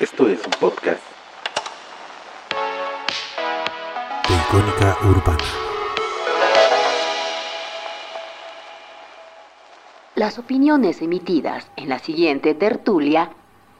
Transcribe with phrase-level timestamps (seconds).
[0.00, 1.02] Esto es un podcast
[4.26, 5.44] de Icónica Urbana.
[10.14, 13.28] Las opiniones emitidas en la siguiente tertulia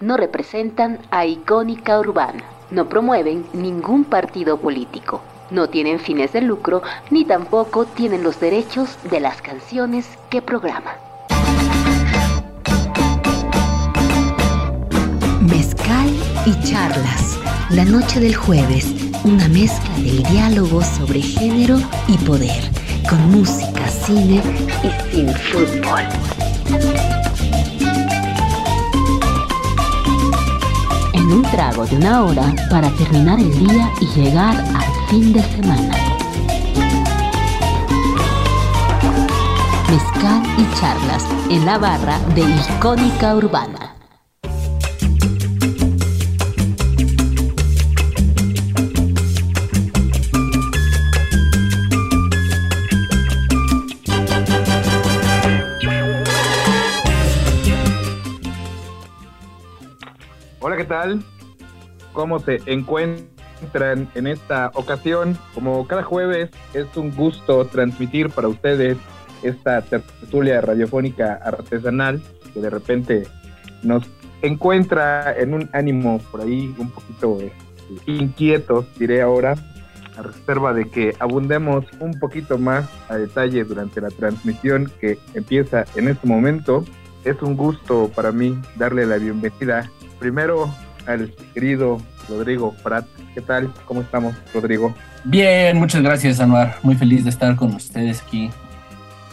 [0.01, 6.83] no representan a Icónica Urbana, no promueven ningún partido político, no tienen fines de lucro
[7.09, 10.97] ni tampoco tienen los derechos de las canciones que programa.
[16.51, 17.39] Y charlas.
[17.71, 18.87] La noche del jueves,
[19.25, 21.79] una mezcla del diálogo sobre género
[22.09, 22.63] y poder,
[23.09, 24.43] con música, cine
[24.83, 26.03] y sin fútbol.
[31.15, 35.43] En un trago de una hora para terminar el día y llegar al fin de
[35.43, 35.95] semana.
[39.89, 43.80] Mezcal y charlas en la barra de Icónica Urbana.
[60.91, 61.23] Tal?
[62.13, 65.39] ¿Cómo se encuentran en esta ocasión?
[65.55, 68.99] Como cada jueves es un gusto transmitir para ustedes
[69.45, 72.21] esta tertulia radiofónica artesanal
[72.53, 73.29] que de repente
[73.85, 74.03] nos
[74.43, 77.39] encuentra en un ánimo por ahí un poquito
[78.07, 79.55] inquieto, diré ahora,
[80.19, 85.85] a reserva de que abundemos un poquito más a detalle durante la transmisión que empieza
[85.95, 86.85] en este momento.
[87.25, 89.89] Es un gusto para mí darle la bienvenida
[90.21, 90.73] primero
[91.07, 93.07] al querido Rodrigo Prat.
[93.35, 93.73] ¿Qué tal?
[93.87, 94.95] ¿Cómo estamos, Rodrigo?
[95.25, 96.77] Bien, muchas gracias, Anuar.
[96.83, 98.51] Muy feliz de estar con ustedes aquí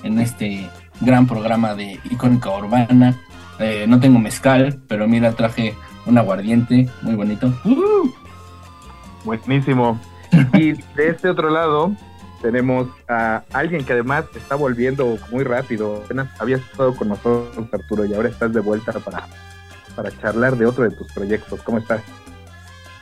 [0.02, 0.68] en este
[1.02, 3.16] gran programa de Icónica Urbana.
[3.60, 7.54] Eh, no tengo mezcal, pero mira, traje un aguardiente muy bonito.
[9.24, 10.00] Buenísimo.
[10.54, 11.92] y de este otro lado
[12.42, 16.02] tenemos a alguien que además está volviendo muy rápido.
[16.06, 19.28] Apenas habías estado con nosotros, Arturo, y ahora estás de vuelta para
[19.98, 21.62] para charlar de otro de tus proyectos.
[21.64, 22.02] ¿Cómo estás?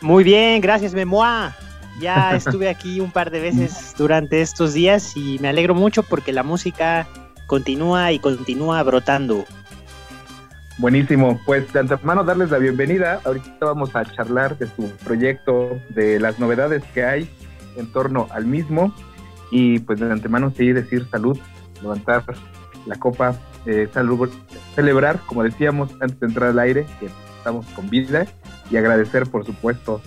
[0.01, 1.53] Muy bien, gracias, Memoa.
[1.99, 6.31] Ya estuve aquí un par de veces durante estos días y me alegro mucho porque
[6.31, 7.05] la música
[7.47, 9.45] continúa y continúa brotando.
[10.77, 13.21] Buenísimo, pues de antemano darles la bienvenida.
[13.25, 17.29] Ahorita vamos a charlar de su proyecto, de las novedades que hay
[17.77, 18.93] en torno al mismo
[19.51, 21.37] y pues de antemano sí decir salud,
[21.81, 22.23] levantar
[22.85, 23.35] la copa
[23.65, 23.89] eh,
[24.75, 28.27] celebrar, como decíamos antes de entrar al aire, que estamos con vida
[28.69, 30.01] y agradecer, por supuesto,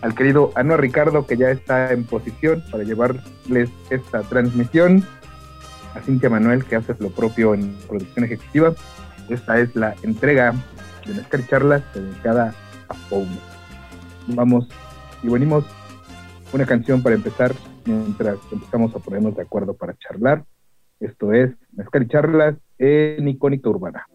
[0.00, 5.04] al querido Ano Ricardo, que ya está en posición para llevarles esta transmisión,
[5.94, 8.74] a Cintia Manuel, que hace lo propio en producción ejecutiva.
[9.28, 10.54] Esta es la entrega
[11.06, 12.54] de Mezcal Charlas dedicada
[12.88, 13.26] a Paulo.
[14.28, 14.68] Vamos
[15.22, 15.64] y venimos
[16.52, 20.44] una canción para empezar mientras empezamos a ponernos de acuerdo para charlar.
[21.00, 24.06] Esto es Mezcal y Charlas en Icónica Urbana.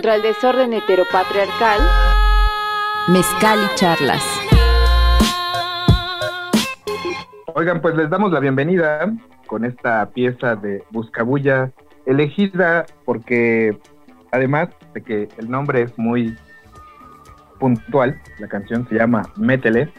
[0.00, 1.78] Contra el desorden heteropatriarcal.
[3.08, 4.24] Mezcal y charlas.
[7.54, 9.12] Oigan, pues les damos la bienvenida
[9.46, 11.70] con esta pieza de Buscabulla,
[12.06, 13.78] elegida porque
[14.32, 16.34] además de que el nombre es muy
[17.58, 19.92] puntual, la canción se llama Métele,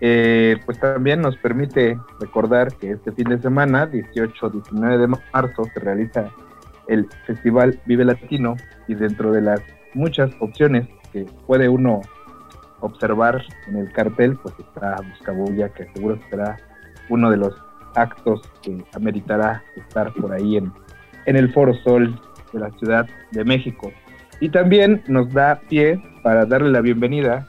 [0.00, 5.78] eh, pues también nos permite recordar que este fin de semana, 18-19 de marzo, se
[5.78, 6.28] realiza
[6.88, 8.56] el Festival Vive Latino
[8.88, 9.60] y dentro de las
[9.94, 12.00] muchas opciones que puede uno
[12.80, 16.56] observar en el cartel, pues está Buscabulla, que seguro será
[17.08, 17.54] uno de los
[17.94, 20.72] actos que ameritará estar por ahí en,
[21.26, 22.20] en el Foro Sol
[22.52, 23.92] de la Ciudad de México.
[24.40, 27.46] Y también nos da pie para darle la bienvenida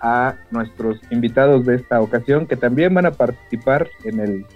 [0.00, 4.46] a nuestros invitados de esta ocasión que también van a participar en el,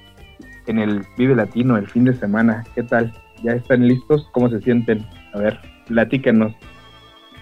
[0.67, 2.65] en el Vive Latino el fin de semana.
[2.75, 3.13] ¿Qué tal?
[3.43, 4.29] ¿Ya están listos?
[4.33, 5.07] ¿Cómo se sienten?
[5.35, 6.53] A ver, platíquenos.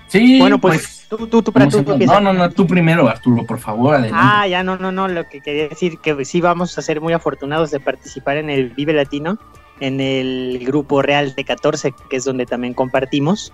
[0.06, 3.46] Sí, Bueno, pues, tú, tú, tú, para tú, tú no, no, no, tú primero, Arturo,
[3.46, 4.16] por favor, adelante.
[4.20, 7.12] Ah, ya, no, no, no, lo que quería decir que sí vamos a ser muy
[7.12, 9.38] afortunados de participar en el Vive Latino,
[9.78, 13.52] en el grupo Real de 14, que es donde también compartimos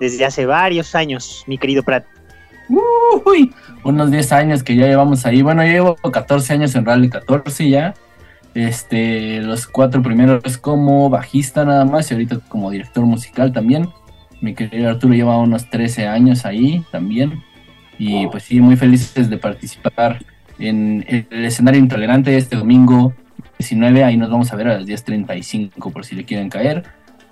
[0.00, 2.06] desde hace varios años, mi querido Prat.
[3.26, 3.52] Uy,
[3.84, 5.42] unos 10 años que ya llevamos ahí.
[5.42, 7.94] Bueno, yo llevo 14 años en Rally 14 ya.
[8.54, 13.88] Este, los cuatro primeros como bajista nada más y ahorita como director musical también.
[14.40, 17.42] Mi querido Arturo lleva unos 13 años ahí también.
[17.98, 20.24] Y pues sí, muy felices de participar
[20.58, 23.14] en el escenario intolerante este domingo
[23.58, 24.04] 19.
[24.04, 26.84] Ahí nos vamos a ver a las 10.35 por si le quieren caer.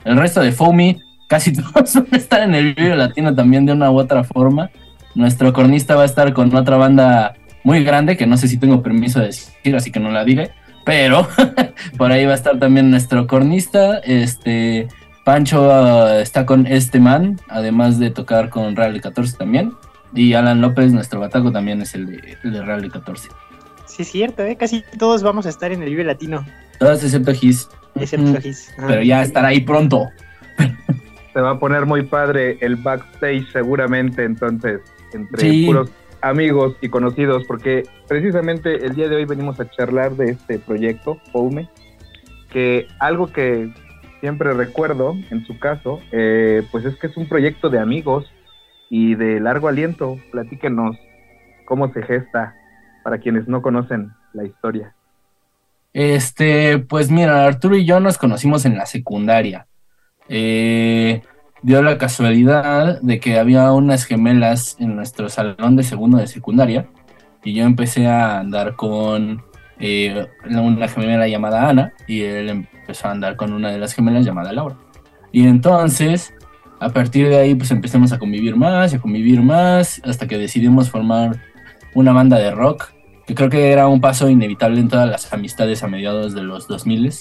[0.05, 3.73] El resto de Foamy, casi todos van a estar en el video latino también de
[3.73, 4.71] una u otra forma.
[5.15, 7.35] Nuestro cornista va a estar con otra banda
[7.65, 10.53] muy grande que no sé si tengo permiso de decir, así que no la diré.
[10.89, 11.29] Pero
[11.99, 13.99] por ahí va a estar también nuestro cornista.
[13.99, 14.89] Este
[15.25, 19.73] Pancho uh, está con este man, además de tocar con Rally 14 también.
[20.15, 23.29] Y Alan López, nuestro bataco, también es el de, el de Rally 14.
[23.87, 24.57] Sí, es cierto, ¿eh?
[24.57, 26.47] casi todos vamos a estar en el Vive Latino,
[26.79, 27.69] Todos excepto Gis.
[27.95, 28.41] excepto.
[28.41, 28.71] Gis.
[28.79, 28.87] Ajá.
[28.87, 30.09] Pero ya estará ahí pronto.
[31.35, 34.81] Se va a poner muy padre el backstage seguramente entonces
[35.13, 35.67] entre Sí.
[35.67, 35.91] puros
[36.21, 41.21] amigos y conocidos porque precisamente el día de hoy venimos a charlar de este proyecto
[41.33, 41.69] Poume
[42.51, 43.73] que algo que
[44.21, 48.33] siempre recuerdo en su caso eh, pues es que es un proyecto de amigos
[48.91, 50.97] y de largo aliento platíquenos
[51.65, 52.55] cómo se gesta
[53.05, 54.95] para quienes no conocen la historia
[55.93, 59.67] Este, pues mira, Arturo y yo nos conocimos en la secundaria.
[60.29, 61.23] Eh,
[61.63, 66.89] dio la casualidad de que había unas gemelas en nuestro salón de segundo de secundaria
[67.45, 69.43] y yo empecé a andar con
[69.79, 74.25] eh, una gemela llamada Ana y él empezó a andar con una de las gemelas
[74.25, 74.77] llamada Laura.
[75.33, 76.35] Y entonces,
[76.81, 80.39] a partir de ahí, pues empezamos a convivir más y a convivir más hasta que
[80.39, 81.41] decidimos formar
[81.95, 82.93] una banda de rock
[83.27, 86.67] que creo que era un paso inevitable en todas las amistades a mediados de los
[86.67, 87.13] 2000.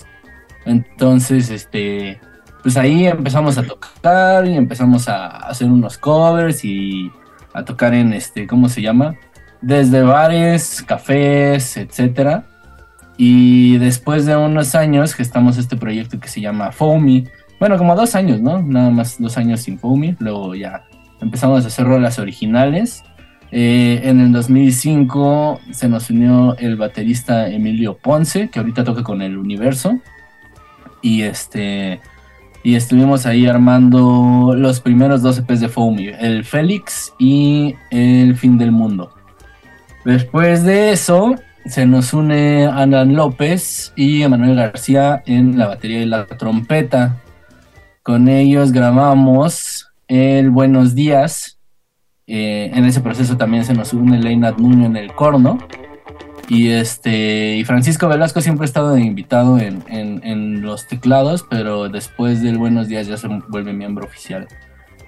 [0.66, 2.22] Entonces, este,
[2.68, 7.10] pues ahí empezamos a tocar y empezamos a hacer unos covers y
[7.54, 9.16] a tocar en este, ¿cómo se llama?
[9.62, 12.44] Desde bares, cafés, etcétera.
[13.16, 17.30] Y después de unos años gestamos este proyecto que se llama Foamy.
[17.58, 18.62] Bueno, como dos años, ¿no?
[18.62, 20.18] Nada más dos años sin Foamy.
[20.20, 20.84] Luego ya
[21.22, 23.02] empezamos a hacer rolas originales.
[23.50, 29.22] Eh, en el 2005 se nos unió el baterista Emilio Ponce, que ahorita toca con
[29.22, 30.02] el Universo.
[31.02, 32.02] Y este
[32.64, 38.58] y estuvimos ahí armando los primeros dos EPs de Foamy, el Félix y el Fin
[38.58, 39.12] del Mundo.
[40.06, 41.36] Después de eso
[41.66, 47.22] se nos une Alan López y Emanuel García en la batería y la trompeta.
[48.04, 51.58] Con ellos grabamos el Buenos Días,
[52.30, 55.60] eh, en ese proceso también se nos une Leinat Nuño en el corno.
[56.50, 61.90] Y este y Francisco Velasco siempre ha estado invitado en, en- en los teclados, pero
[61.90, 64.48] después del Buenos Días ya se vuelve miembro oficial.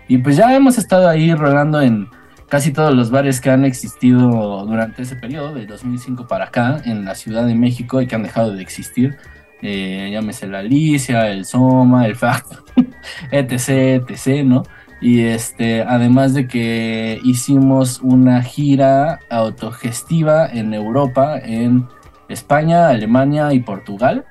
[0.07, 2.07] Y pues ya hemos estado ahí rolando en
[2.49, 7.05] casi todos los bares que han existido durante ese periodo, de 2005 para acá, en
[7.05, 9.15] la Ciudad de México y que han dejado de existir.
[9.61, 12.47] Eh, llámese la Alicia, el Soma, el Fact,
[13.31, 14.63] etc, etc, ¿no?
[15.01, 21.87] Y este, además de que hicimos una gira autogestiva en Europa, en
[22.27, 24.25] España, Alemania y Portugal,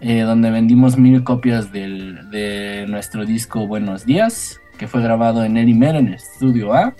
[0.00, 5.56] eh, donde vendimos mil copias del- de nuestro disco Buenos Días, que fue grabado en
[5.56, 6.94] Erimer, en el Estudio A.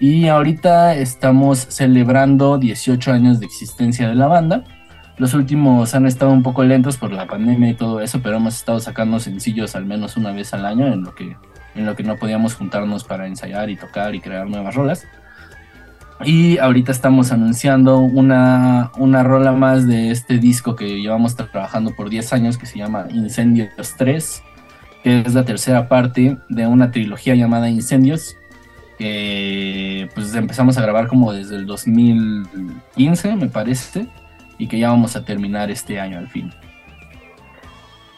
[0.00, 4.64] Y ahorita estamos celebrando 18 años de existencia de la banda.
[5.18, 8.56] Los últimos han estado un poco lentos por la pandemia y todo eso, pero hemos
[8.56, 11.36] estado sacando sencillos al menos una vez al año en lo que
[11.74, 15.06] en lo que no podíamos juntarnos para ensayar y tocar y crear nuevas rolas.
[16.24, 22.08] Y ahorita estamos anunciando una, una rola más de este disco que llevamos trabajando por
[22.08, 24.42] 10 años que se llama Incendios 3,
[25.02, 28.36] que es la tercera parte de una trilogía llamada Incendios,
[28.96, 34.06] que pues empezamos a grabar como desde el 2015 me parece,
[34.56, 36.52] y que ya vamos a terminar este año al fin.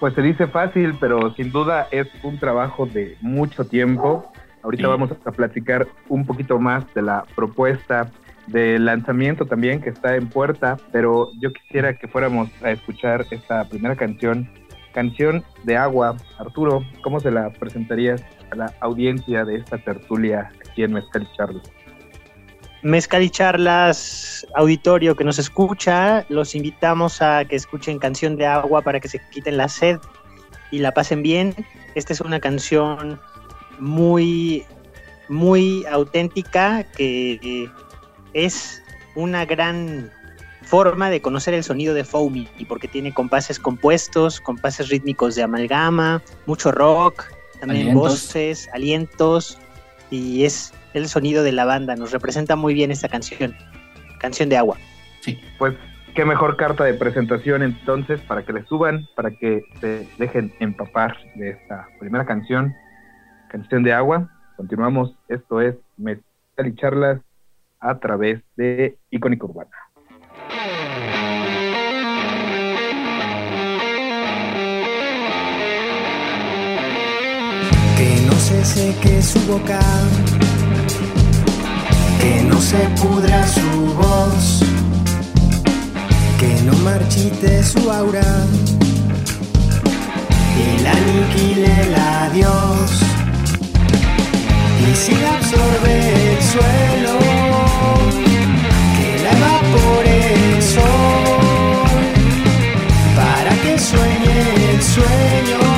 [0.00, 4.30] Pues se dice fácil, pero sin duda es un trabajo de mucho tiempo
[4.66, 8.10] Ahorita vamos a platicar un poquito más de la propuesta
[8.48, 13.68] de lanzamiento también que está en puerta, pero yo quisiera que fuéramos a escuchar esta
[13.68, 14.50] primera canción,
[14.92, 16.16] Canción de Agua.
[16.36, 21.36] Arturo, ¿cómo se la presentarías a la audiencia de esta tertulia aquí en Mezcal y
[21.36, 21.70] Charlas?
[22.86, 28.80] Mezcal y Charlas, auditorio que nos escucha, los invitamos a que escuchen Canción de Agua
[28.80, 29.98] para que se quiten la sed
[30.70, 31.52] y la pasen bien.
[31.96, 33.20] Esta es una canción
[33.80, 34.64] muy,
[35.28, 37.68] muy auténtica, que
[38.34, 38.80] es
[39.16, 40.12] una gran
[40.62, 46.22] forma de conocer el sonido de Foamy, porque tiene compases compuestos, compases rítmicos de amalgama,
[46.46, 47.24] mucho rock,
[47.58, 49.58] también voces, alientos,
[50.10, 53.54] y es el sonido de la banda, nos representa muy bien esta canción,
[54.18, 54.76] canción de agua.
[55.20, 55.38] Sí.
[55.58, 55.74] Pues
[56.14, 61.16] qué mejor carta de presentación entonces para que le suban, para que se dejen empapar
[61.34, 62.74] de esta primera canción
[63.48, 64.28] Canción de Agua.
[64.56, 67.20] Continuamos, esto es Mezcal y Charlas
[67.78, 69.70] a través de Icónica Urbana.
[78.66, 79.78] Seque su boca,
[82.20, 84.60] que no se pudra su voz,
[86.40, 88.28] que no marchite su aura.
[90.64, 92.90] Y la aniquile el adiós
[94.88, 95.94] y si absorbe
[96.32, 97.18] el suelo,
[98.96, 101.88] que la evapore el sol,
[103.14, 104.38] para que sueñe
[104.72, 105.75] el sueño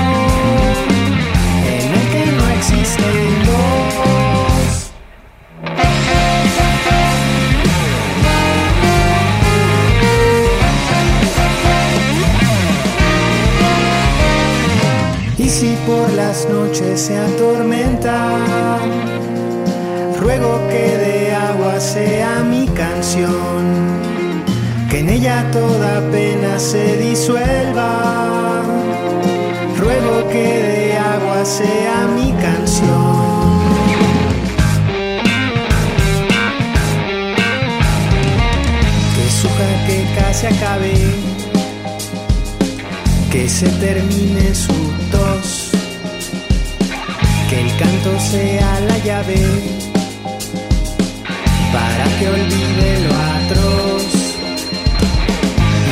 [16.39, 18.79] las noches se atormenta,
[20.21, 23.63] ruego que de agua sea mi canción,
[24.89, 28.63] que en ella toda pena se disuelva.
[29.79, 33.59] Ruego que de agua sea mi canción.
[39.15, 40.95] Que su jaqueca se acabe,
[43.33, 44.98] que se termine su que
[47.79, 49.41] canto sea la llave
[51.73, 54.07] para que olvide lo atroz.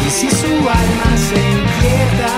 [0.07, 0.53] Y si su
[0.83, 2.33] alma se inquieta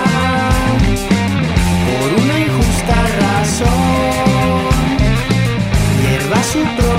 [1.87, 4.69] por una injusta razón,
[6.01, 6.98] hierva su propia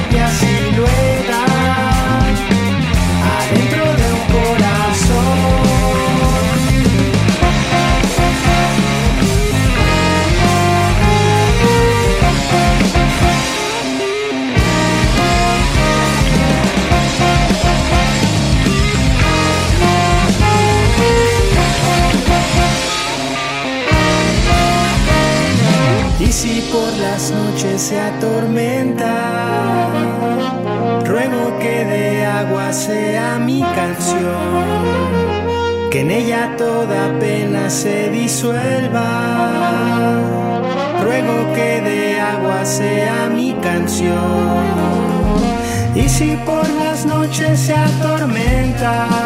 [46.20, 49.19] si por las noches se atormenta,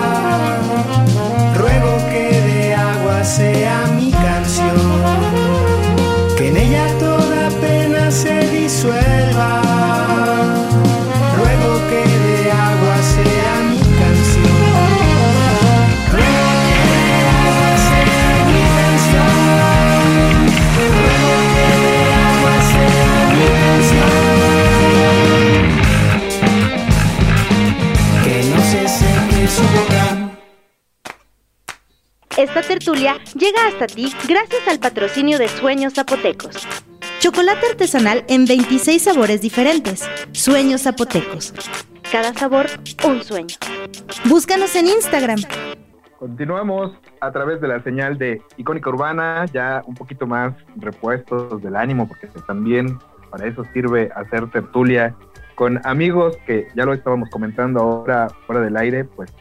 [32.84, 36.68] tertulia llega hasta ti gracias al patrocinio de Sueños Zapotecos.
[37.18, 40.06] Chocolate artesanal en 26 sabores diferentes.
[40.32, 41.54] Sueños Zapotecos.
[42.12, 42.66] Cada sabor,
[43.06, 43.56] un sueño.
[44.26, 45.38] Búscanos en Instagram.
[46.18, 51.76] Continuamos a través de la señal de Icónica Urbana, ya un poquito más repuestos del
[51.76, 52.98] ánimo, porque también
[53.30, 55.14] para eso sirve hacer tertulia
[55.54, 59.32] con amigos que ya lo estábamos comentando ahora fuera del aire, pues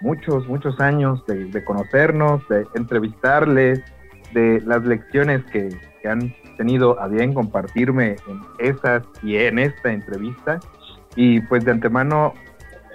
[0.00, 3.80] muchos, muchos años de, conocernos, de entrevistarles,
[4.32, 5.68] de las lecciones que,
[6.02, 10.60] que, han tenido a bien compartirme en esas y en esta entrevista.
[11.16, 12.34] Y pues de antemano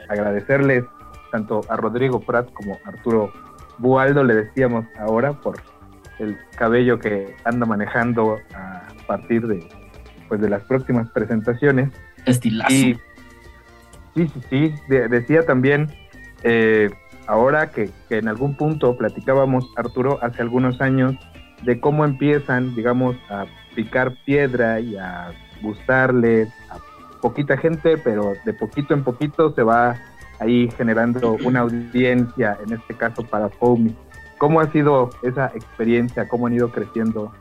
[0.09, 0.83] agradecerles
[1.31, 3.31] tanto a Rodrigo Prat como a Arturo
[3.77, 5.61] Bualdo, le decíamos ahora, por
[6.19, 9.67] el cabello que anda manejando a partir de,
[10.27, 11.89] pues, de las próximas presentaciones.
[12.25, 12.73] Estilazo.
[12.73, 12.99] Y,
[14.15, 14.73] sí, sí, sí.
[14.87, 15.91] decía también,
[16.45, 16.91] eh,
[17.25, 21.15] ahora que, que, en algún punto platicábamos, Arturo, hace algunos años,
[21.63, 26.77] de cómo empiezan, digamos, a picar piedra y a gustarle a
[27.19, 29.95] poquita gente, pero de poquito en poquito se va
[30.39, 33.95] ahí generando una audiencia, en este caso para Foamy.
[34.37, 36.27] ¿Cómo ha sido esa experiencia?
[36.27, 37.31] ¿Cómo han ido creciendo?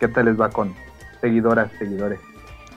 [0.00, 0.74] ¿Qué tal les va con
[1.20, 2.18] seguidoras, seguidores?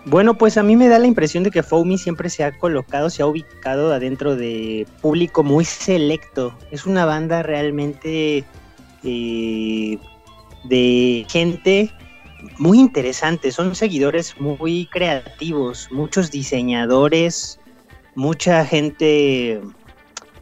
[0.05, 3.09] Bueno, pues a mí me da la impresión de que Foamy siempre se ha colocado,
[3.09, 6.55] se ha ubicado adentro de público muy selecto.
[6.69, 8.43] Es una banda realmente
[9.03, 9.97] eh,
[10.65, 11.91] de gente
[12.59, 13.51] muy interesante.
[13.51, 17.59] Son seguidores muy creativos, muchos diseñadores,
[18.13, 19.59] mucha gente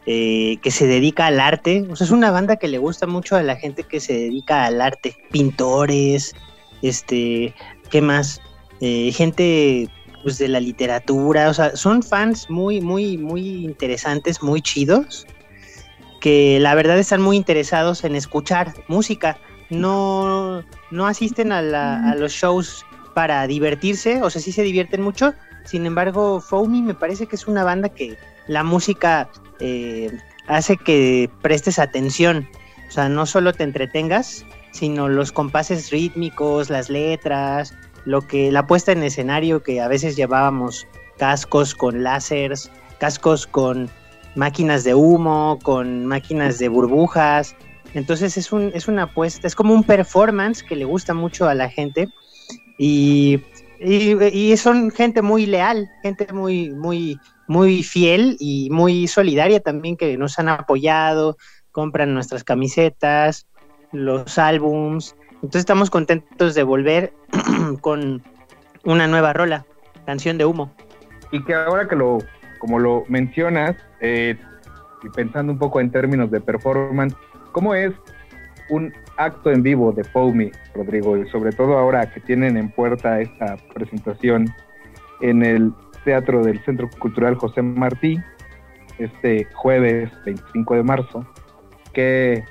[0.04, 1.86] eh, que se dedica al arte.
[1.88, 4.66] O sea, es una banda que le gusta mucho a la gente que se dedica
[4.66, 5.16] al arte.
[5.30, 6.34] Pintores,
[6.82, 7.54] este,
[7.88, 8.42] ¿qué más?
[8.80, 9.88] Eh, gente
[10.22, 15.26] pues de la literatura, o sea, son fans muy, muy, muy interesantes, muy chidos,
[16.20, 19.36] que la verdad están muy interesados en escuchar música.
[19.68, 21.58] No, no asisten a,
[22.10, 25.34] a los shows para divertirse, o sea, sí se divierten mucho.
[25.64, 29.28] Sin embargo, Foamy me parece que es una banda que la música
[29.60, 30.10] eh,
[30.46, 32.48] hace que prestes atención.
[32.88, 38.66] O sea, no solo te entretengas, sino los compases rítmicos, las letras, lo que la
[38.66, 40.86] puesta en escenario que a veces llevábamos
[41.18, 43.90] cascos con láseres, cascos con
[44.34, 47.56] máquinas de humo, con máquinas de burbujas.
[47.94, 51.54] Entonces es un es una apuesta, es como un performance que le gusta mucho a
[51.54, 52.08] la gente
[52.76, 53.40] y,
[53.80, 60.16] y son gente muy leal, gente muy muy muy fiel y muy solidaria también que
[60.16, 61.36] nos han apoyado,
[61.70, 63.46] compran nuestras camisetas,
[63.92, 65.14] los álbums.
[65.44, 67.12] Entonces estamos contentos de volver
[67.82, 68.22] con
[68.84, 69.66] una nueva rola,
[70.06, 70.72] canción de humo.
[71.32, 72.16] Y que ahora que lo,
[72.60, 74.38] como lo mencionas, eh,
[75.02, 77.14] y pensando un poco en términos de performance,
[77.52, 77.92] ¿cómo es
[78.70, 81.18] un acto en vivo de Foamy, Rodrigo?
[81.18, 84.48] Y sobre todo ahora que tienen en puerta esta presentación
[85.20, 85.74] en el
[86.06, 88.18] Teatro del Centro Cultural José Martí,
[88.96, 91.26] este jueves 25 de marzo.
[91.92, 92.44] ¿Qué,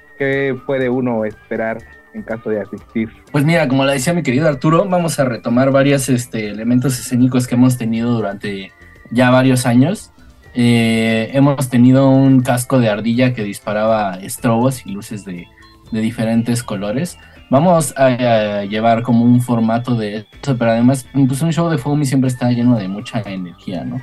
[0.68, 1.80] puede uno esperar
[2.14, 3.10] en caso de asistir?
[3.32, 7.48] Pues mira, como le decía mi querido Arturo, vamos a retomar varios este, elementos escénicos
[7.48, 8.72] que hemos tenido durante
[9.12, 10.12] ya varios años.
[10.54, 15.48] Eh, hemos tenido un casco de ardilla que disparaba estrobos y luces de,
[15.92, 17.18] de diferentes colores
[17.54, 22.04] vamos a, llevar como un formato de eso, pero además, pues un show de Foamy
[22.04, 24.02] siempre está lleno de mucha energía, ¿no?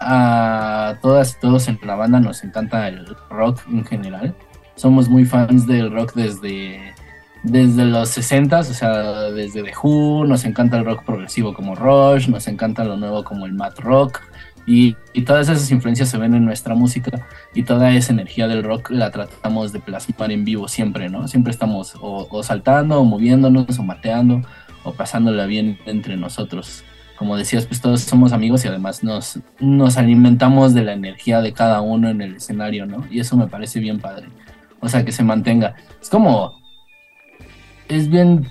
[0.00, 4.34] A, todas y todos en la banda nos encanta el rock en general.
[4.80, 6.94] Somos muy fans del rock desde,
[7.42, 8.92] desde los 60 o sea,
[9.30, 13.44] desde The Who, nos encanta el rock progresivo como Rush, nos encanta lo nuevo como
[13.44, 14.22] el Math Rock,
[14.66, 18.90] y, todas esas influencias se ven en nuestra música y toda esa energía del rock
[18.90, 21.28] la tratamos de plasmar en vivo siempre, ¿no?
[21.28, 24.40] Siempre estamos o, saltando o moviéndonos o mateando
[24.84, 26.84] o pasándola bien entre nosotros.
[27.16, 31.52] Como decías, pues todos somos amigos y además nos, nos alimentamos de la energía de
[31.52, 33.06] cada uno en el escenario, ¿no?
[33.10, 34.28] Y eso me parece bien padre.
[34.80, 35.74] O sea, que se mantenga.
[36.00, 36.60] Es como...
[37.88, 38.46] Es bien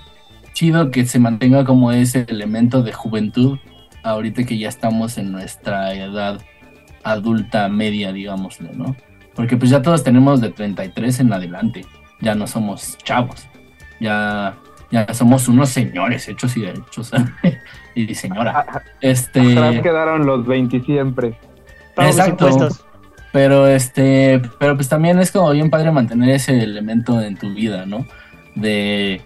[0.53, 3.57] chido que se mantenga como ese elemento de juventud
[4.03, 6.41] ahorita que ya estamos en nuestra edad
[7.03, 8.95] adulta media, digámoslo, ¿no?
[9.35, 11.85] Porque pues ya todos tenemos de 33 en adelante,
[12.19, 13.47] ya no somos chavos,
[13.99, 14.57] ya,
[14.91, 17.11] ya somos unos señores hechos y derechos,
[17.95, 18.83] y señora.
[19.01, 19.41] Este...
[19.81, 21.37] quedaron los 20 siempre.
[21.97, 22.69] Exacto.
[23.31, 27.85] Pero este, pero pues también es como bien padre mantener ese elemento en tu vida,
[27.85, 28.05] ¿no?
[28.55, 29.21] De,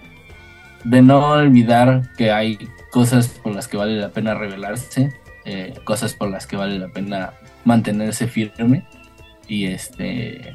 [0.84, 2.58] de no olvidar que hay
[2.92, 5.13] cosas por las que vale la pena revelarse,
[5.46, 8.86] eh, cosas por las que vale la pena mantenerse firme
[9.48, 10.54] y este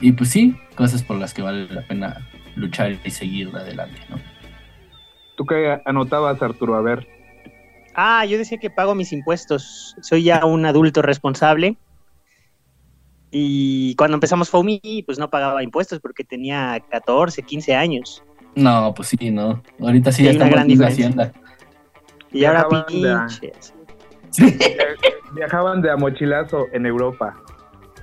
[0.00, 4.16] y pues sí, cosas por las que vale la pena luchar y seguir adelante, ¿no?
[5.36, 6.74] ¿Tú qué anotabas, Arturo?
[6.74, 7.06] A ver.
[7.94, 9.96] Ah, yo decía que pago mis impuestos.
[10.00, 11.76] Soy ya un adulto responsable.
[13.34, 18.22] Y cuando empezamos Fomi, pues no pagaba impuestos porque tenía 14, 15 años.
[18.54, 19.62] No, pues sí, no.
[19.80, 21.32] Ahorita sí ya estamos en la hacienda.
[22.30, 23.74] Y ahora Viajaban de a- pinches.
[25.34, 27.34] Viajaban de a mochilazo en Europa.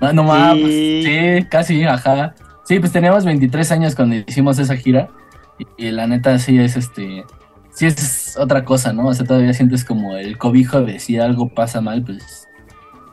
[0.01, 1.03] No, no mames, Sí.
[1.05, 2.33] sí, casi, ajá.
[2.63, 5.09] Sí, pues teníamos 23 años cuando hicimos esa gira
[5.57, 7.23] y, y la neta sí es este,
[7.71, 9.07] sí es otra cosa, ¿no?
[9.07, 12.47] O sea, todavía sientes como el cobijo de si algo pasa mal, pues,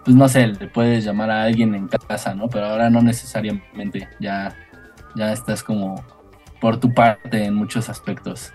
[0.07, 2.49] pues no sé, le puedes llamar a alguien en casa, ¿no?
[2.49, 4.55] Pero ahora no necesariamente, ya,
[5.17, 5.97] ya estás como
[6.61, 8.55] por tu parte en muchos aspectos.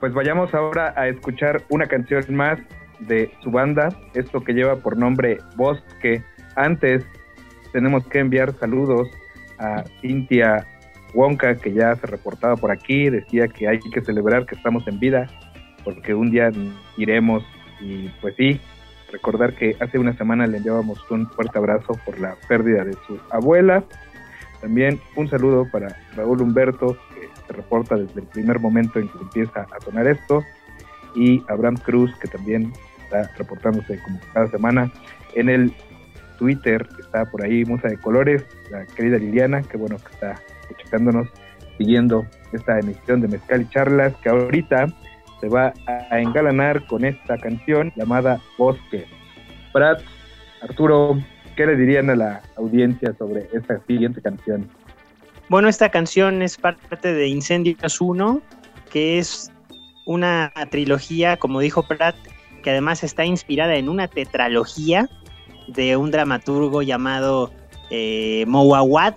[0.00, 2.58] Pues vayamos ahora a escuchar una canción más
[3.00, 6.24] de su banda, esto que lleva por nombre Bosque.
[6.56, 7.04] Antes
[7.74, 9.08] tenemos que enviar saludos
[9.58, 10.66] a Cintia
[11.12, 14.98] Wonka, que ya se reportaba por aquí, decía que hay que celebrar que estamos en
[14.98, 15.26] vida,
[15.84, 16.50] porque un día
[16.96, 17.44] iremos
[17.78, 18.58] y pues sí,
[19.12, 23.20] recordar que hace una semana le enviábamos un fuerte abrazo por la pérdida de su
[23.30, 23.84] abuela.
[24.60, 29.18] También un saludo para Raúl Humberto, que se reporta desde el primer momento en que
[29.18, 30.42] empieza a sonar esto,
[31.14, 32.72] y Abraham Cruz, que también
[33.04, 34.90] está reportándose como cada semana.
[35.34, 35.72] En el
[36.38, 41.28] Twitter está por ahí Musa de Colores, la querida Liliana, que bueno que está escuchándonos,
[41.76, 44.86] siguiendo esta emisión de Mezcal y Charlas, que ahorita
[45.42, 49.06] se va a engalanar con esta canción llamada Bosque.
[49.74, 49.98] Brad,
[50.60, 51.18] Arturo,
[51.56, 54.70] ¿qué le dirían a la audiencia sobre esta siguiente canción?
[55.48, 58.40] Bueno, esta canción es parte de Incendios 1,
[58.92, 59.50] que es
[60.06, 62.14] una trilogía, como dijo Pratt,
[62.62, 65.08] que además está inspirada en una tetralogía
[65.66, 67.52] de un dramaturgo llamado
[67.90, 69.14] eh, Mouawad,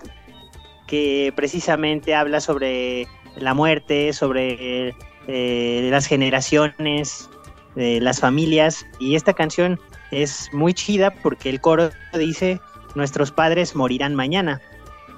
[0.88, 4.92] que precisamente habla sobre la muerte, sobre
[5.28, 7.28] eh, las generaciones,
[7.74, 12.60] eh, las familias, y esta canción es muy chida porque el coro dice,
[12.94, 14.60] nuestros padres morirán mañana.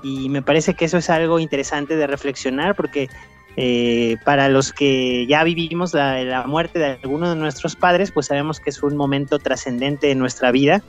[0.03, 3.09] Y me parece que eso es algo interesante de reflexionar porque
[3.57, 8.61] eh, para los que ya vivimos la, muerte de alguno de nuestros padres, pues sabemos
[8.61, 10.83] que es un momento trascendente en nuestra vida.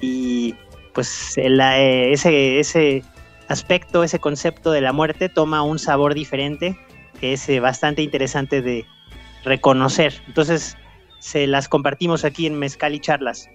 [0.00, 0.54] Y
[0.92, 3.02] pues eh, ese, ese
[3.48, 6.78] aspecto, ese concepto de la muerte toma un sabor diferente
[7.20, 8.86] que es eh, bastante interesante de
[9.44, 10.14] reconocer.
[10.26, 10.76] Entonces
[11.18, 13.48] se las compartimos aquí en Mezcal y Charlas.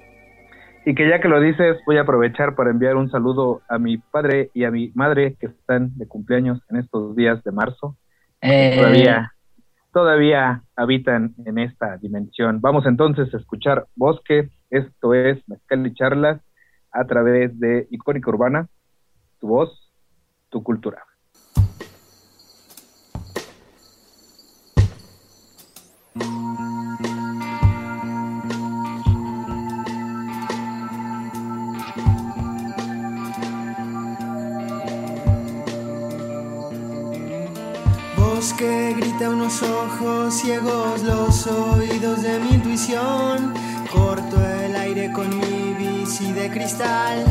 [0.86, 3.97] Y que ya que lo dices, voy a aprovechar para enviar un saludo a mi
[3.97, 7.97] padre y a mi madre que están de cumpleaños en estos días de marzo.
[8.41, 9.34] Eh, Todavía,
[9.91, 12.62] todavía habitan en esta dimensión.
[12.62, 14.49] Vamos entonces a escuchar Bosque.
[14.69, 16.39] Esto es Mezcal y Charlas
[16.91, 18.67] a través de Icónica Urbana.
[19.39, 19.91] Tu voz,
[20.49, 21.04] tu cultura.
[38.57, 43.53] Que grita unos ojos ciegos, los oídos de mi intuición.
[43.91, 47.23] Corto el aire con mi bici de cristal.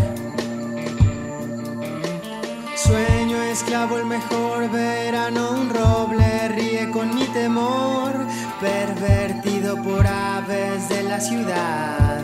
[2.76, 8.12] Sueño esclavo el mejor verano, un roble ríe con mi temor,
[8.60, 12.20] pervertido por aves de la ciudad.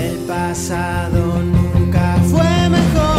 [0.00, 3.15] El pasado nunca fue mejor.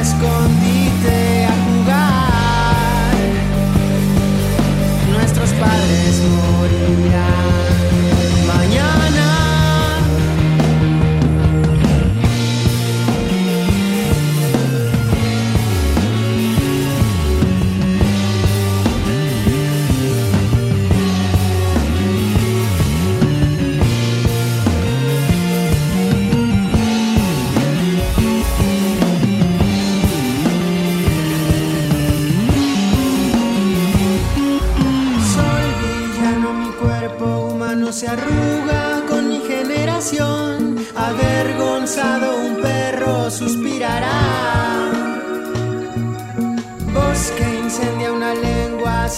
[0.00, 3.14] Escondite a jugar.
[5.10, 6.57] Nuestros padres morirán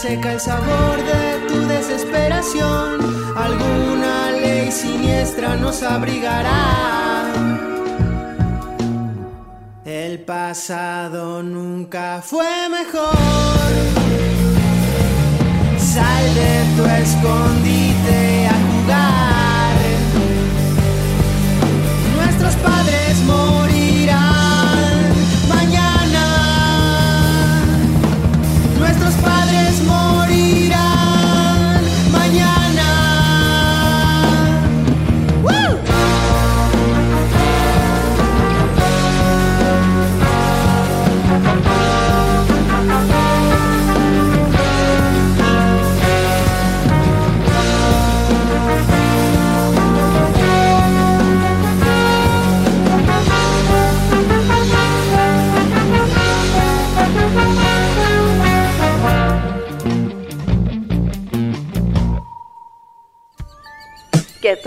[0.01, 3.01] seca el sabor de tu desesperación.
[3.37, 7.31] Alguna ley siniestra nos abrigará.
[9.85, 13.73] El pasado nunca fue mejor.
[15.79, 19.77] Sal de tu escondite a jugar.
[22.17, 23.60] Nuestros padres morirán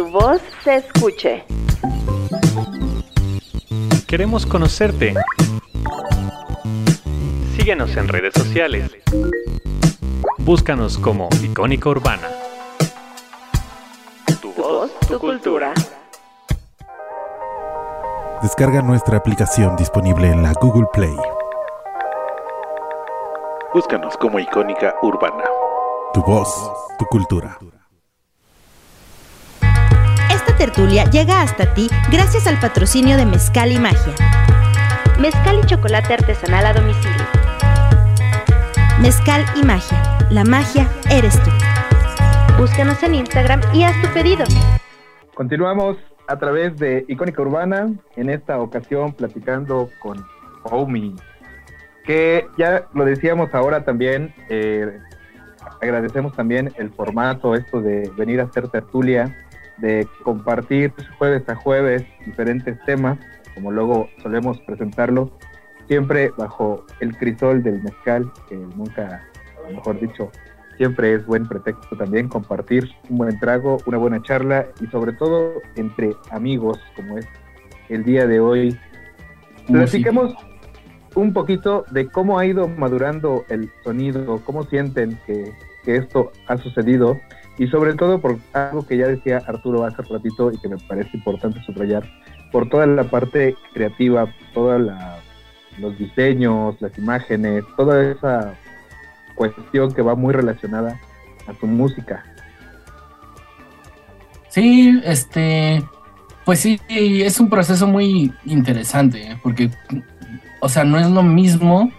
[0.03, 1.45] tu voz se escuche.
[4.05, 5.13] Queremos conocerte.
[7.55, 8.91] Síguenos en redes sociales.
[10.39, 12.27] Búscanos como Icónica Urbana.
[14.41, 15.73] Tu voz, tu cultura.
[18.41, 21.15] Descarga nuestra aplicación disponible en la Google Play.
[23.73, 25.45] Búscanos como Icónica Urbana.
[26.13, 27.57] Tu voz, tu cultura.
[30.53, 34.13] Esta tertulia llega hasta ti gracias al patrocinio de Mezcal y Magia.
[35.19, 37.25] Mezcal y chocolate artesanal a domicilio.
[39.01, 39.99] Mezcal y Magia.
[40.29, 41.49] La magia eres tú.
[42.59, 44.45] Búscanos en Instagram y haz tu pedido.
[45.33, 50.23] Continuamos a través de Icónica Urbana, en esta ocasión platicando con
[50.65, 51.15] Omi,
[52.05, 54.99] que ya lo decíamos ahora también, eh,
[55.81, 59.35] agradecemos también el formato, esto de venir a hacer tertulia,
[59.77, 63.17] de compartir jueves a jueves diferentes temas,
[63.55, 65.31] como luego solemos presentarlo,
[65.87, 69.23] siempre bajo el crisol del mezcal, que nunca,
[69.69, 70.31] mejor dicho,
[70.77, 75.53] siempre es buen pretexto también compartir un buen trago, una buena charla y sobre todo
[75.75, 77.27] entre amigos, como es
[77.89, 78.77] el día de hoy.
[79.67, 80.33] Platiquemos
[81.15, 86.57] un poquito de cómo ha ido madurando el sonido, cómo sienten que, que esto ha
[86.57, 87.19] sucedido
[87.57, 91.17] y sobre todo por algo que ya decía Arturo hace ratito y que me parece
[91.17, 92.03] importante subrayar,
[92.51, 94.81] por toda la parte creativa, todos
[95.77, 98.53] los diseños, las imágenes, toda esa
[99.35, 100.99] cuestión que va muy relacionada
[101.47, 102.23] a tu música.
[104.49, 105.83] Sí, este,
[106.45, 109.37] pues sí, es un proceso muy interesante, ¿eh?
[109.41, 109.71] porque,
[110.59, 111.91] o sea, no es lo mismo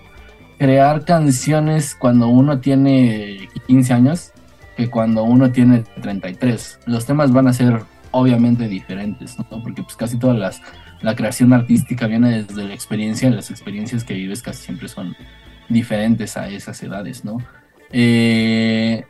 [0.58, 4.33] crear canciones cuando uno tiene 15 años
[4.76, 6.80] que cuando uno tiene 33.
[6.86, 9.62] Los temas van a ser obviamente diferentes, ¿no?
[9.62, 10.62] Porque pues casi todas las,
[11.02, 15.16] la creación artística viene desde la experiencia, las experiencias que vives casi siempre son
[15.68, 17.38] diferentes a esas edades, ¿no?
[17.90, 19.04] Eh,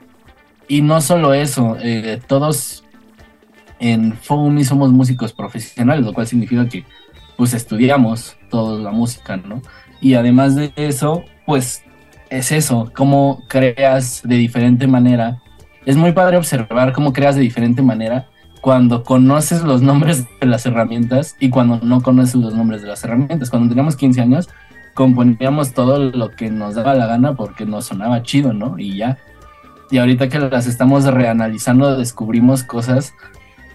[0.69, 2.85] y no solo eso, eh, todos
[3.79, 6.85] en FOMI somos músicos profesionales, lo cual significa que
[7.37, 9.61] pues estudiamos toda la música, ¿no?
[10.01, 11.83] Y además de eso, pues
[12.31, 15.41] es eso, cómo creas de diferente manera.
[15.87, 18.29] Es muy padre observar cómo creas de diferente manera
[18.61, 23.05] cuando conoces los nombres de las herramientas y cuando no conoces los nombres de las
[23.05, 23.51] herramientas.
[23.51, 24.49] Cuando teníamos 15 años,
[24.95, 28.79] componíamos todo lo que nos daba la gana porque nos sonaba chido, ¿no?
[28.79, 29.19] Y ya.
[29.91, 33.13] Y ahorita que las estamos reanalizando, descubrimos cosas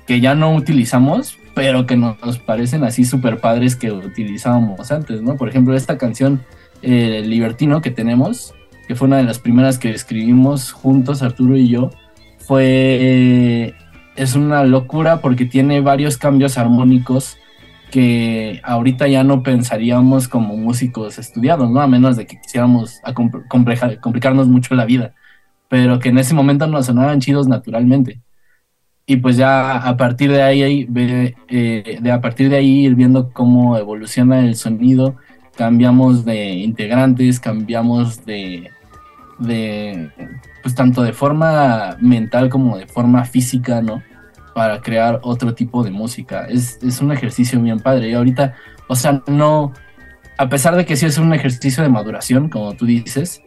[0.08, 5.36] que ya no utilizamos, pero que nos, parecen así súper padres que utilizábamos antes, ¿no?
[5.36, 6.42] Por ejemplo, esta canción
[6.82, 8.56] eh, Libertino que tenemos,
[8.90, 11.92] que fue una de las primeras que escribimos juntos, Arturo y yo,
[12.40, 13.76] fue...
[14.16, 17.38] es una locura porque tiene varios cambios armónicos
[17.92, 21.82] que ahorita ya no pensaríamos como músicos estudiados, ¿no?
[21.82, 23.00] A menos de que quisiéramos
[24.02, 25.14] complicarnos mucho la vida,
[25.68, 28.22] pero que en ese momento nos sonaban chidos naturalmente.
[29.06, 33.30] Y pues ya a partir de ahí, eh, de a partir de ahí ir viendo
[33.34, 35.16] cómo evoluciona el sonido,
[35.56, 38.72] cambiamos de integrantes, cambiamos de,
[39.40, 40.12] de,
[40.62, 44.04] pues tanto de forma mental como de forma física, ¿no?
[44.54, 46.46] para crear otro tipo de música.
[46.50, 48.10] Es, es, un ejercicio bien padre.
[48.10, 48.56] Y ahorita,
[48.88, 49.72] o sea, no,
[50.38, 53.42] a pesar de que sí es un ejercicio de maduración, como tú dices,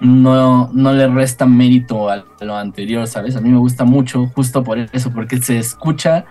[0.00, 3.36] no, no le resta mérito a lo anterior, ¿sabes?
[3.36, 6.24] A mí me gusta mucho justo por eso, porque se escucha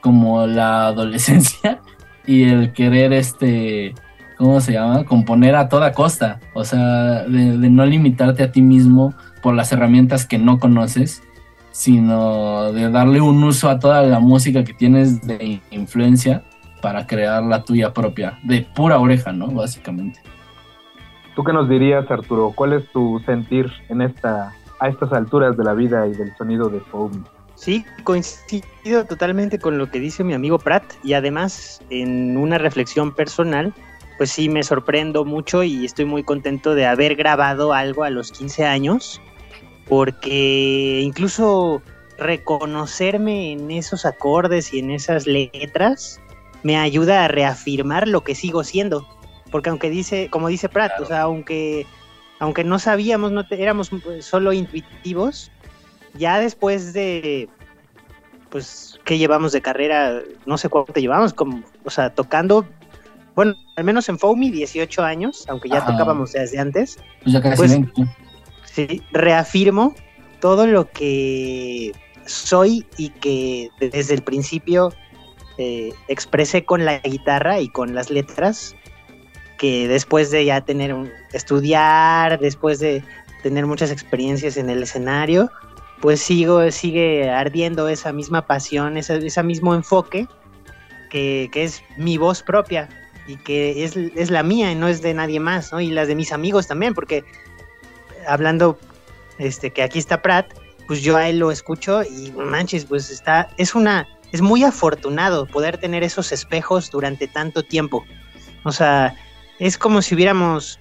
[0.00, 1.80] como la adolescencia
[2.26, 3.94] y el querer, este,
[4.36, 5.04] ¿cómo se llama?
[5.04, 6.40] Componer a toda costa.
[6.54, 11.22] O sea, de, de no limitarte a ti mismo por las herramientas que no conoces
[11.76, 16.42] sino de darle un uso a toda la música que tienes de influencia
[16.80, 19.48] para crear la tuya propia, de pura oreja, ¿no?
[19.48, 20.18] Básicamente.
[21.34, 22.52] ¿Tú qué nos dirías, Arturo?
[22.54, 26.70] ¿Cuál es tu sentir en esta, a estas alturas de la vida y del sonido
[26.70, 27.24] de Foam?
[27.56, 33.14] Sí, coincido totalmente con lo que dice mi amigo Pratt y además en una reflexión
[33.14, 33.74] personal,
[34.16, 38.32] pues sí me sorprendo mucho y estoy muy contento de haber grabado algo a los
[38.32, 39.20] 15 años
[39.88, 41.82] porque incluso
[42.18, 46.20] reconocerme en esos acordes y en esas letras
[46.62, 49.06] me ayuda a reafirmar lo que sigo siendo.
[49.50, 51.86] Porque aunque dice, como dice Pratt, o sea, aunque,
[52.40, 55.52] aunque no sabíamos, no éramos solo intuitivos,
[56.14, 57.48] ya después de,
[58.50, 60.20] pues, ¿qué llevamos de carrera?
[60.46, 62.66] No sé cuánto llevamos, como, o sea, tocando,
[63.36, 66.98] bueno, al menos en Foamy 18 años, aunque ya tocábamos desde antes.
[67.22, 68.08] Pues ya casi pues,
[68.64, 69.94] Sí, reafirmo
[70.40, 71.92] todo lo que
[72.24, 74.92] soy y que desde el principio
[75.58, 78.74] eh, expresé con la guitarra y con las letras
[79.58, 83.02] que después de ya tener un, estudiar, después de
[83.42, 85.50] tener muchas experiencias en el escenario,
[86.00, 90.26] pues sigo, sigue ardiendo esa misma pasión, ese, mismo enfoque
[91.10, 92.88] que, es mi voz propia
[93.26, 95.80] y que es, es, la mía y no es de nadie más, ¿no?
[95.80, 97.24] Y las de mis amigos también, porque
[98.26, 98.78] hablando,
[99.38, 100.52] este, que aquí está Pratt,
[100.86, 105.46] pues yo a él lo escucho y manches, pues está, es una, es muy afortunado
[105.46, 108.04] poder tener esos espejos durante tanto tiempo.
[108.64, 109.14] O sea,
[109.58, 110.78] es como si hubiéramos,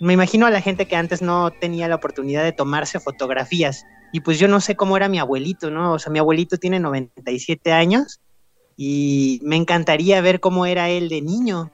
[0.00, 4.20] me imagino a la gente que antes no tenía la oportunidad de tomarse fotografías y
[4.20, 5.92] pues yo no sé cómo era mi abuelito, ¿no?
[5.92, 8.20] O sea, mi abuelito tiene 97 años
[8.76, 11.70] y me encantaría ver cómo era él de niño,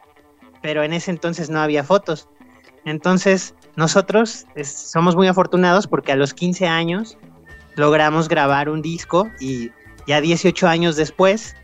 [0.64, 2.26] pero en ese entonces no había fotos.
[2.86, 7.18] Entonces, nosotros somos muy afortunados porque a los 15 años
[7.76, 9.72] logramos grabar un disco y
[10.06, 11.54] ya 18 años después,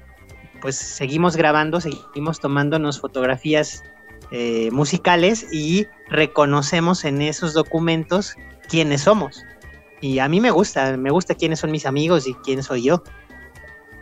[0.61, 3.85] pues seguimos grabando, seguimos tomándonos fotografías
[4.33, 8.37] eh, musicales y reconocemos en esos documentos
[8.69, 9.47] quiénes somos.
[10.03, 13.03] Y a mí me gusta, me gusta quiénes son mis amigos y quién soy yo.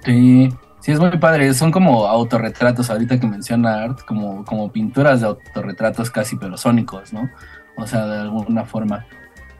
[0.05, 0.49] Sí,
[0.89, 1.53] sí, es muy padre.
[1.53, 7.13] Son como autorretratos, ahorita que menciona Art, como, como pinturas de autorretratos casi pero sónicos,
[7.13, 7.29] ¿no?
[7.77, 9.05] O sea, de alguna forma.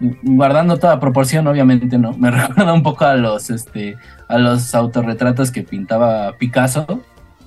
[0.01, 2.13] Guardando toda proporción, obviamente, ¿no?
[2.19, 7.03] Me recuerda un poco a los, este, a los autorretratos que pintaba Picasso,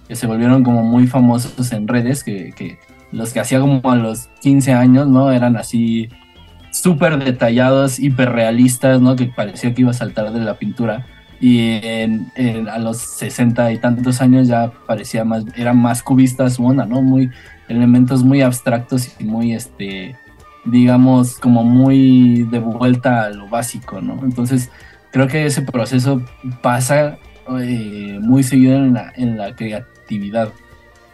[0.08, 2.78] que se volvieron como muy famosos en redes, que,
[3.12, 5.32] los que hacía como a los 15 años, ¿no?
[5.32, 6.08] Eran así
[6.72, 9.16] súper detallados, hiperrealistas, ¿no?
[9.16, 11.08] Que parecía que iba a saltar de la pintura.
[11.42, 11.82] Y
[12.70, 17.02] a los 60 y tantos años ya parecía más, era más cubista su onda, ¿no?
[17.02, 17.32] Muy,
[17.68, 20.16] elementos muy abstractos y muy, este,
[20.66, 24.20] digamos, como muy de vuelta a lo básico, ¿no?
[24.24, 24.70] Entonces,
[25.12, 26.22] creo que ese proceso
[26.62, 27.18] pasa
[27.60, 30.54] eh, muy seguido en la, en la creatividad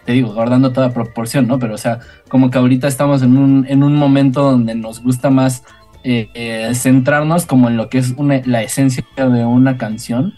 [0.08, 1.60] te digo, guardando toda proporción, ¿no?
[1.60, 2.00] Pero, o sea,
[2.30, 5.66] como que ahorita estamos en un, en un momento donde nos gusta más
[6.10, 10.34] eh, centrarnos como en lo que es la esencia de una canción.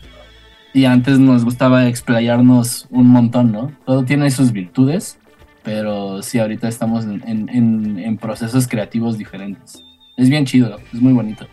[0.74, 3.72] Y antes nos gustaba explayarnos un montón, ¿no?
[3.86, 5.20] Todo tiene sus virtudes,
[5.64, 9.84] pero sí, ahorita estamos en, en procesos creativos diferentes.
[10.18, 11.48] Es bien chido, es muy bonito.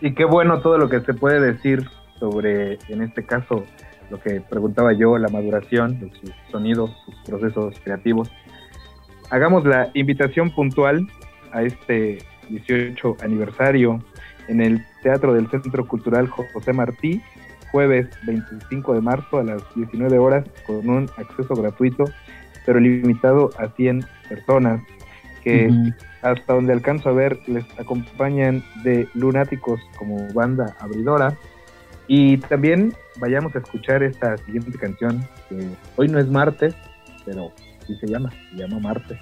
[0.00, 3.64] Y qué bueno todo lo que se puede decir sobre, en este caso,
[4.10, 8.30] lo que preguntaba yo, la maduración de sus sonidos, sus procesos creativos.
[9.30, 11.06] Hagamos la invitación puntual
[11.52, 12.18] a este
[12.50, 14.02] 18 aniversario
[14.48, 17.22] en el Teatro del Centro Cultural José Martí,
[17.70, 22.04] jueves 25 de marzo a las 19 horas, con un acceso gratuito,
[22.66, 24.82] pero limitado a 100 personas,
[25.42, 25.70] que
[26.22, 31.38] hasta donde alcanzo a ver les acompañan de Lunáticos como banda abridora,
[32.08, 36.74] y también vayamos a escuchar esta siguiente canción, que hoy no es martes,
[37.24, 37.52] pero
[37.86, 39.18] sí se llama, se llama martes.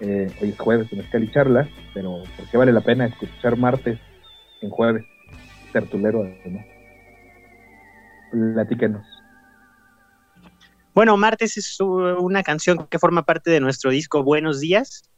[0.00, 3.98] Eh, hoy es jueves en Escali Charla, pero ¿por qué vale la pena escuchar martes
[4.60, 5.04] en jueves?
[5.72, 6.64] Tertulero, ¿no?
[8.54, 9.06] Platíquenos.
[10.94, 15.10] Bueno, Martes es una canción que forma parte de nuestro disco Buenos Días,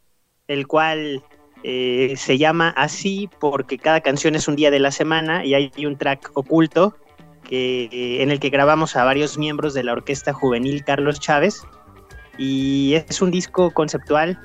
[0.48, 1.22] el cual
[1.62, 5.70] eh, se llama así porque cada canción es un día de la semana y hay
[5.86, 6.96] un track oculto
[7.44, 11.62] que, en el que grabamos a varios miembros de la Orquesta Juvenil Carlos Chávez.
[12.36, 14.38] Y es un disco conceptual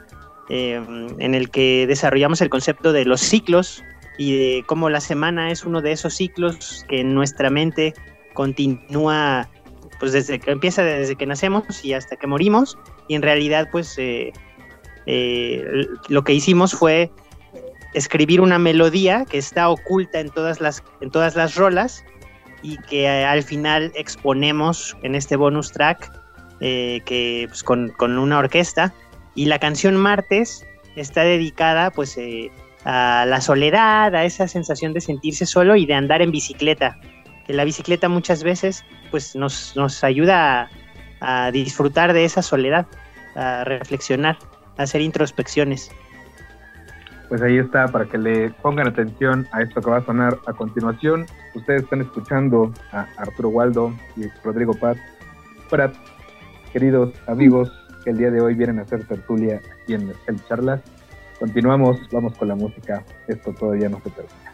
[0.50, 0.82] eh,
[1.20, 3.84] en el que desarrollamos el concepto de los ciclos
[4.18, 7.94] y de cómo la semana es uno de esos ciclos que en nuestra mente
[8.34, 9.50] continúa
[10.00, 12.78] pues desde que empieza desde que nacemos y hasta que morimos
[13.08, 14.34] y en realidad pues eh,
[15.06, 17.12] eh, lo que hicimos fue
[17.94, 22.04] escribir una melodía que está oculta en todas las, en todas las rolas
[22.62, 26.12] y que al final exponemos en este bonus track
[26.60, 28.94] eh, que, pues, con, una orquesta.
[29.36, 30.66] Y la canción Martes
[30.96, 32.18] está dedicada pues
[32.86, 37.00] a la soledad, a esa sensación de sentirse solo y de andar en bicicleta.
[37.46, 40.70] Que la bicicleta muchas veces pues nos, nos ayuda
[41.20, 42.86] a disfrutar de esa soledad,
[43.36, 44.38] a reflexionar
[44.78, 45.92] hacer introspecciones.
[47.30, 50.54] Pues ahí está, para que le pongan atención a esto que va a sonar a
[50.54, 51.26] continuación.
[51.56, 54.98] Ustedes están escuchando a Arturo Waldo y Rodrigo Paz.
[55.70, 55.96] Prat,
[56.72, 57.72] queridos amigos
[58.04, 60.82] que el día de hoy vienen a hacer tertulia aquí en el Charlas.
[61.39, 63.04] Continuamos, vamos con la música.
[63.28, 64.51] Esto todavía no se termina.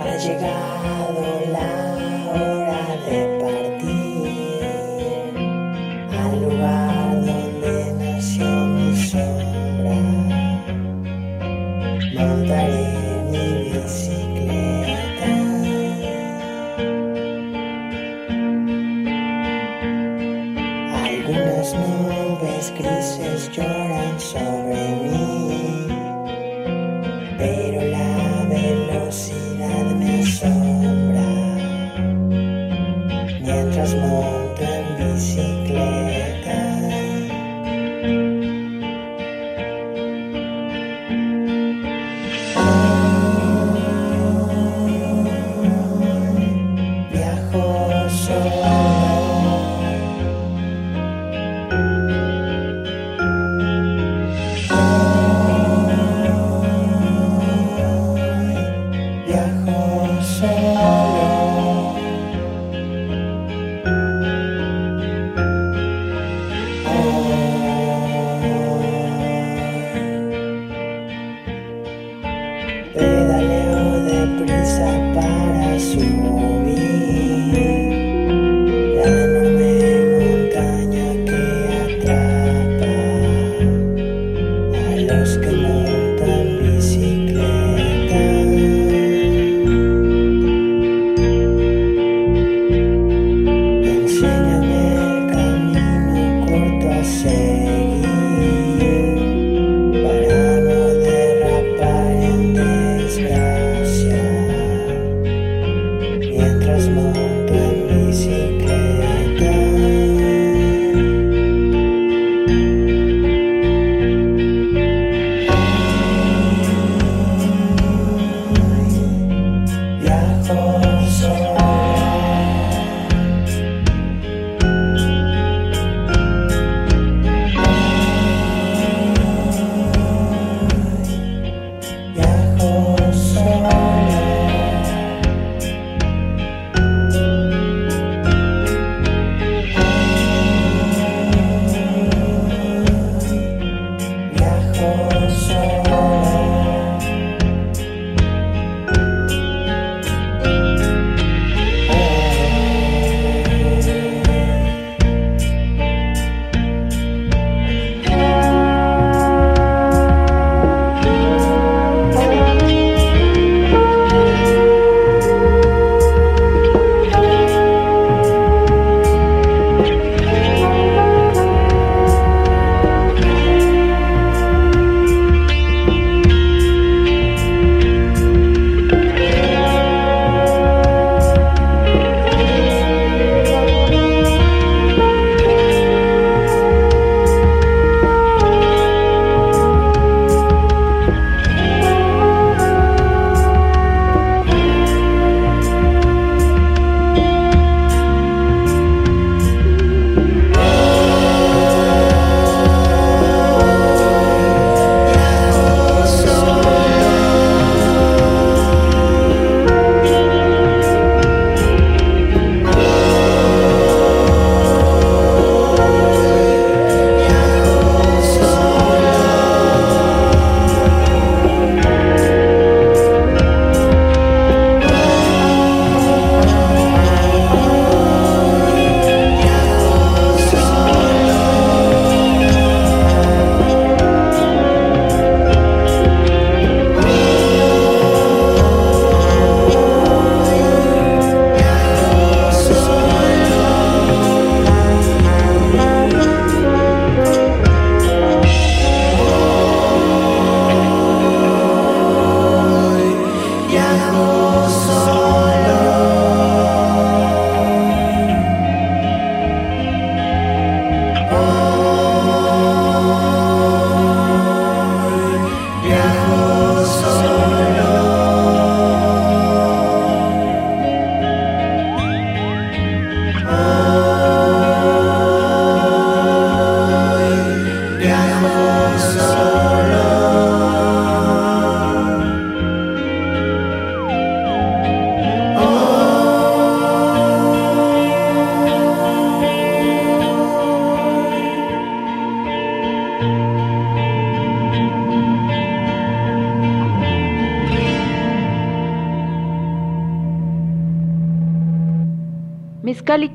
[0.00, 0.55] Ha llegado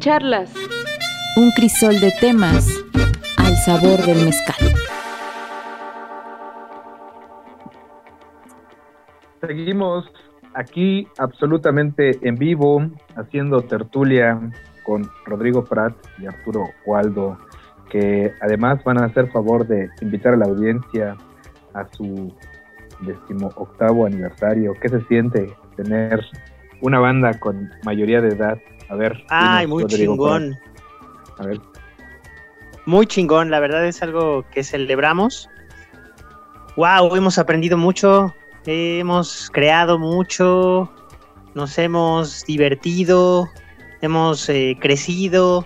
[0.02, 0.52] charlas.
[1.38, 2.68] Un crisol de temas
[3.38, 4.56] al sabor del mezcal.
[9.40, 10.12] Seguimos
[10.56, 14.40] aquí absolutamente en vivo, haciendo tertulia
[14.84, 17.38] con Rodrigo Prat y Arturo Waldo
[17.92, 21.16] que además van a hacer favor de invitar a la audiencia
[21.74, 22.34] a su
[23.02, 24.74] decimo octavo aniversario.
[24.82, 26.26] ¿Qué se siente tener
[26.82, 28.58] una banda con mayoría de edad?
[28.92, 29.24] A ver.
[29.30, 30.54] Ay, muy chingón.
[31.38, 31.62] A ver.
[32.86, 35.48] Muy chingón, la verdad es algo que celebramos.
[36.76, 38.34] Wow, hemos aprendido mucho,
[38.66, 40.92] hemos creado mucho,
[41.56, 43.48] nos hemos divertido,
[44.02, 45.66] hemos eh, crecido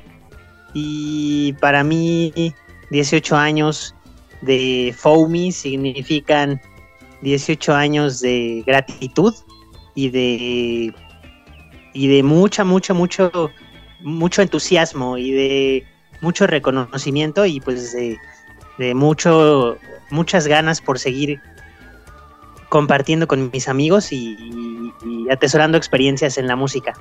[0.76, 2.54] y para mí
[2.92, 3.96] 18 años
[4.42, 6.62] de FOMI significan
[7.22, 9.34] 18 años de gratitud
[9.96, 10.94] y de
[11.96, 13.52] y de mucha mucho mucho
[14.02, 15.86] mucho entusiasmo y de
[16.22, 18.20] mucho reconocimiento y pues de,
[18.78, 19.78] de mucho
[20.12, 21.40] muchas ganas por seguir
[22.70, 24.38] compartiendo con mis amigos y,
[25.32, 26.94] atesorando experiencias en la música.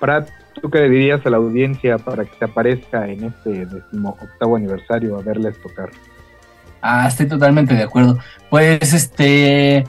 [0.00, 0.26] Brad,
[0.60, 3.66] ¿tú qué le dirías a la audiencia para que se aparezca en este
[4.02, 5.90] octavo aniversario a verles tocar?
[6.82, 8.18] Ah, estoy totalmente de acuerdo.
[8.48, 9.84] Pues este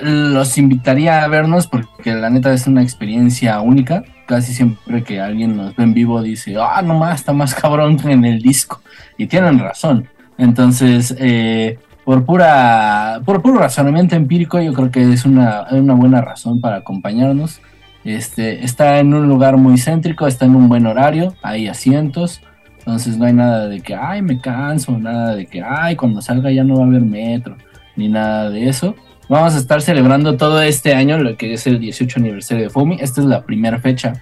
[0.00, 4.04] los invitaría a vernos porque la neta es una experiencia única.
[4.26, 7.98] Casi siempre que alguien nos ve en vivo dice, ah, no más, está más cabrón
[8.04, 8.80] en el disco.
[9.18, 10.08] Y tienen razón.
[10.38, 16.20] Entonces, eh, por pura, por puro razonamiento empírico, yo creo que es una, una, buena
[16.20, 17.60] razón para acompañarnos.
[18.04, 22.42] Este, está en un lugar muy céntrico, está en un buen horario, hay asientos,
[22.78, 26.50] entonces no hay nada de que, ay, me canso, nada de que, ay, cuando salga
[26.50, 27.56] ya no va a haber metro,
[27.94, 28.96] ni nada de eso.
[29.32, 32.98] Vamos a estar celebrando todo este año lo que es el 18 aniversario de FOMI.
[33.00, 34.12] Esta es la primera fecha,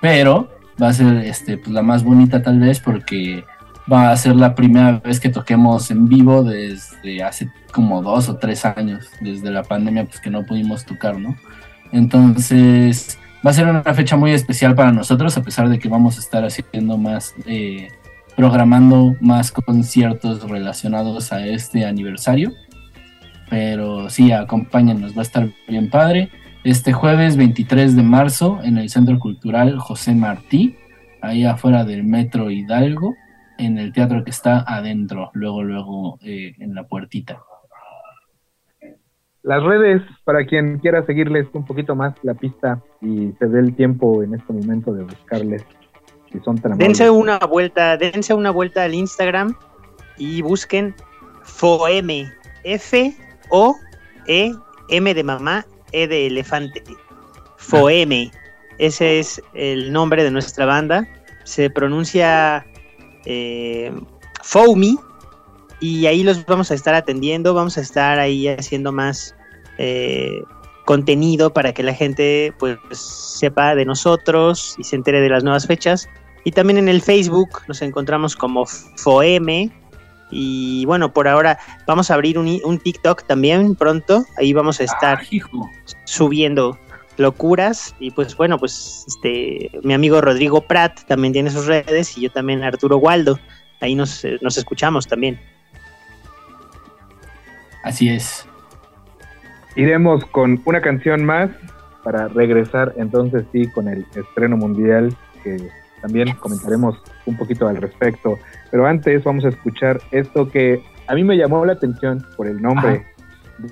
[0.00, 0.48] pero
[0.80, 3.42] va a ser este, pues, la más bonita tal vez porque
[3.92, 8.36] va a ser la primera vez que toquemos en vivo desde hace como dos o
[8.36, 11.36] tres años, desde la pandemia, pues que no pudimos tocar, ¿no?
[11.90, 16.18] Entonces, va a ser una fecha muy especial para nosotros, a pesar de que vamos
[16.18, 17.88] a estar haciendo más, eh,
[18.36, 22.52] programando más conciertos relacionados a este aniversario.
[23.48, 26.30] Pero sí, acompáñenos, va a estar bien padre.
[26.64, 30.76] Este jueves 23 de marzo en el Centro Cultural José Martí,
[31.20, 33.14] ahí afuera del Metro Hidalgo
[33.58, 37.40] en el teatro que está adentro, luego, luego eh, en la puertita.
[39.42, 43.76] Las redes, para quien quiera seguirles un poquito más la pista y se dé el
[43.76, 45.64] tiempo en este momento de buscarles,
[46.32, 49.54] si son tan Dense una vuelta, dense una vuelta al Instagram
[50.18, 50.96] y busquen
[51.44, 52.26] FOEME,
[53.46, 54.54] F-O-E,
[54.88, 56.82] M de mamá, E de elefante.
[57.56, 58.30] FOEME,
[58.78, 61.08] ese es el nombre de nuestra banda.
[61.44, 62.64] Se pronuncia
[63.24, 63.92] eh,
[64.42, 64.98] Foamy
[65.80, 69.34] y ahí los vamos a estar atendiendo, vamos a estar ahí haciendo más
[69.78, 70.42] eh,
[70.84, 75.66] contenido para que la gente pues sepa de nosotros y se entere de las nuevas
[75.66, 76.08] fechas.
[76.44, 79.72] Y también en el Facebook nos encontramos como Foeme.
[80.30, 84.24] Y bueno, por ahora vamos a abrir un, un TikTok también pronto.
[84.38, 85.70] Ahí vamos a estar ah,
[86.04, 86.78] subiendo
[87.16, 87.94] locuras.
[87.98, 92.30] Y pues bueno pues este mi amigo Rodrigo Prat también tiene sus redes y yo
[92.30, 93.38] también Arturo Waldo.
[93.80, 95.38] Ahí nos, eh, nos escuchamos también.
[97.84, 98.46] Así es.
[99.76, 101.50] Iremos con una canción más
[102.02, 105.14] para regresar entonces sí con el estreno mundial
[105.44, 105.56] que
[106.00, 108.38] también comentaremos un poquito al respecto
[108.70, 112.60] pero antes vamos a escuchar esto que a mí me llamó la atención por el
[112.60, 113.06] nombre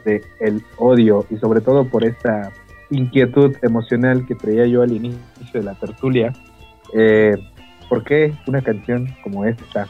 [0.04, 2.52] de El Odio y sobre todo por esta
[2.90, 5.20] inquietud emocional que traía yo al inicio
[5.52, 6.32] de la tertulia.
[6.94, 7.36] Eh,
[7.88, 9.88] ¿Por qué una canción como esta?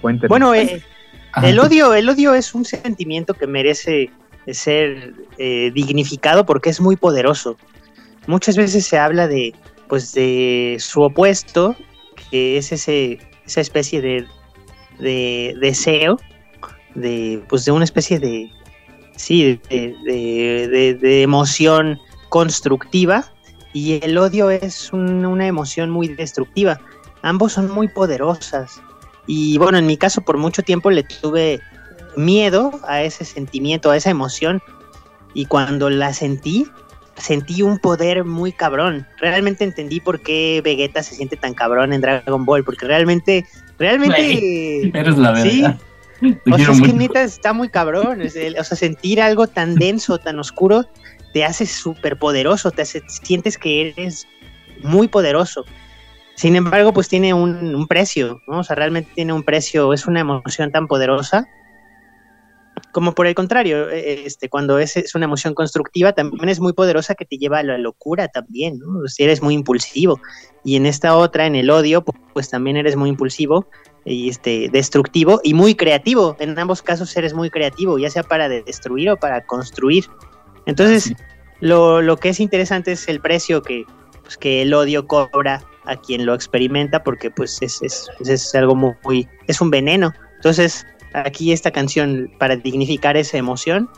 [0.00, 0.28] Cuéntenos.
[0.28, 0.82] Bueno, eh,
[1.42, 4.10] el odio, el odio es un sentimiento que merece
[4.46, 7.56] ser eh, dignificado porque es muy poderoso.
[8.26, 9.54] Muchas veces se habla de,
[9.90, 11.76] pues, de su opuesto,
[12.30, 14.26] que es ese, esa especie de,
[15.00, 16.16] de deseo,
[16.94, 18.50] de, pues, de una especie de,
[19.16, 23.24] sí, de, emoción constructiva
[23.72, 26.80] y el odio es una emoción muy destructiva.
[27.22, 28.80] Ambos son muy poderosas.
[29.26, 31.60] Y bueno, en mi caso por mucho tiempo le tuve
[32.16, 34.62] miedo a ese sentimiento, a esa emoción.
[35.34, 36.66] Y cuando la sentí,
[37.20, 39.06] sentí un poder muy cabrón.
[39.18, 43.46] Realmente entendí por qué Vegeta se siente tan cabrón en Dragon Ball, porque realmente,
[43.78, 44.90] realmente...
[44.94, 45.78] eres la verdad.
[46.50, 48.22] o sea, es que neta está muy cabrón.
[48.22, 48.28] o
[48.64, 50.86] sea, sentir algo tan denso, tan oscuro,
[51.32, 54.26] te hace súper poderoso, te hace, sientes que eres
[54.82, 55.64] muy poderoso.
[56.34, 58.60] Sin embargo, pues tiene un, precio, ¿no?
[58.60, 61.46] O sea, realmente tiene un precio, es una emoción tan poderosa
[62.92, 66.72] como por el contrario, eh, este, cuando es, es, una emoción constructiva, también es muy
[66.72, 69.06] poderosa que te lleva a la locura también, ¿no?
[69.08, 70.20] Si eres muy impulsivo.
[70.64, 73.66] Y en esta otra, en el odio, pues, también eres muy impulsivo
[74.04, 76.36] y este, destructivo y muy creativo.
[76.40, 80.04] En ambos casos eres muy creativo, ya sea para destruir o para construir.
[80.66, 81.12] Entonces,
[81.60, 83.84] lo, lo, que es interesante es el precio que,
[84.22, 88.74] pues, que el odio cobra a quien lo experimenta, porque pues es, es, es algo
[88.74, 90.12] muy, es un veneno.
[90.36, 93.88] Entonces, aquí esta canción para dignificar esa emoción,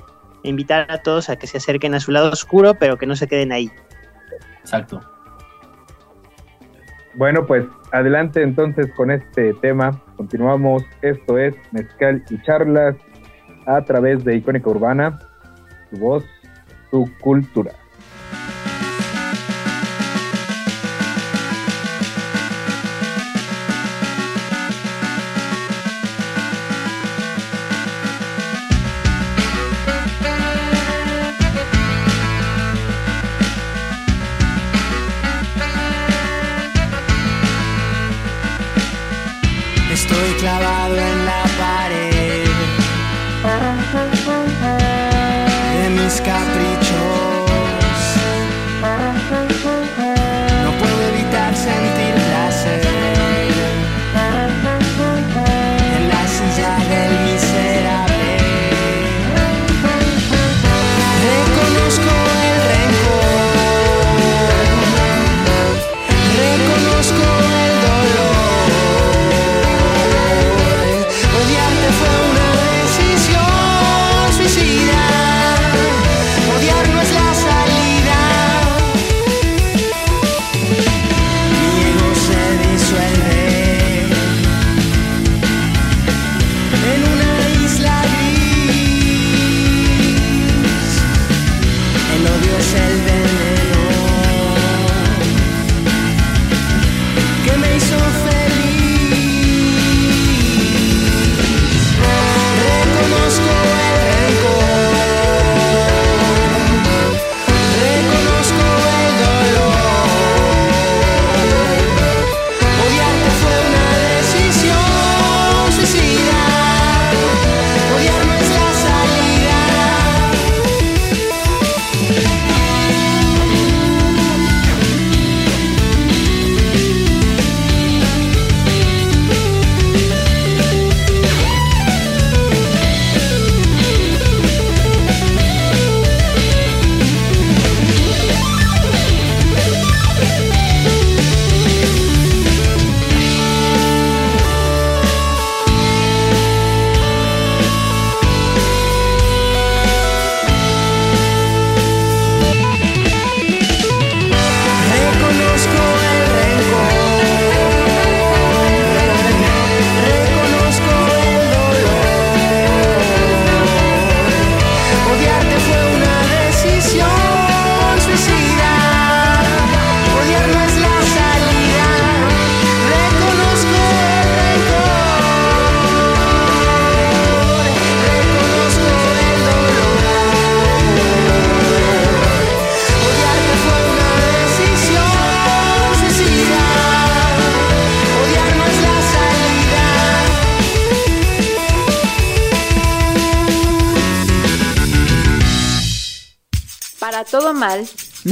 [0.43, 3.27] invitar a todos a que se acerquen a su lado oscuro, pero que no se
[3.27, 3.71] queden ahí.
[4.61, 5.01] Exacto.
[7.15, 10.01] Bueno, pues adelante entonces con este tema.
[10.17, 10.83] Continuamos.
[11.03, 12.97] Esto es Mezcal y Charlas
[13.67, 15.19] a través de Icónica Urbana.
[15.91, 16.25] Tu voz,
[16.91, 17.73] tu cultura.
[40.13, 41.22] Estoy clavado en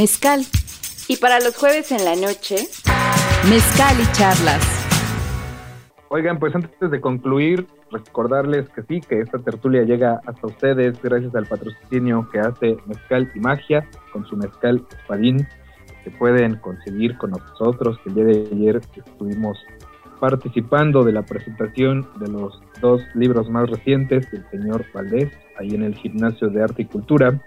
[0.00, 0.40] mezcal.
[1.08, 2.56] Y para los jueves en la noche,
[3.50, 4.62] mezcal y charlas.
[6.08, 11.34] Oigan, pues antes de concluir, recordarles que sí, que esta tertulia llega hasta ustedes gracias
[11.34, 15.46] al patrocinio que hace Mezcal y Magia con su Mezcal Espadín,
[16.02, 19.58] que pueden conseguir con nosotros, que el día de ayer estuvimos
[20.18, 25.82] participando de la presentación de los dos libros más recientes del señor Valdés, ahí en
[25.82, 27.38] el Gimnasio de Arte y Cultura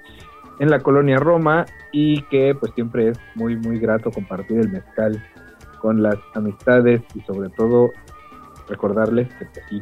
[0.59, 5.23] en la colonia Roma y que pues siempre es muy muy grato compartir el mezcal
[5.79, 7.91] con las amistades y sobre todo
[8.69, 9.81] recordarles que pues, sí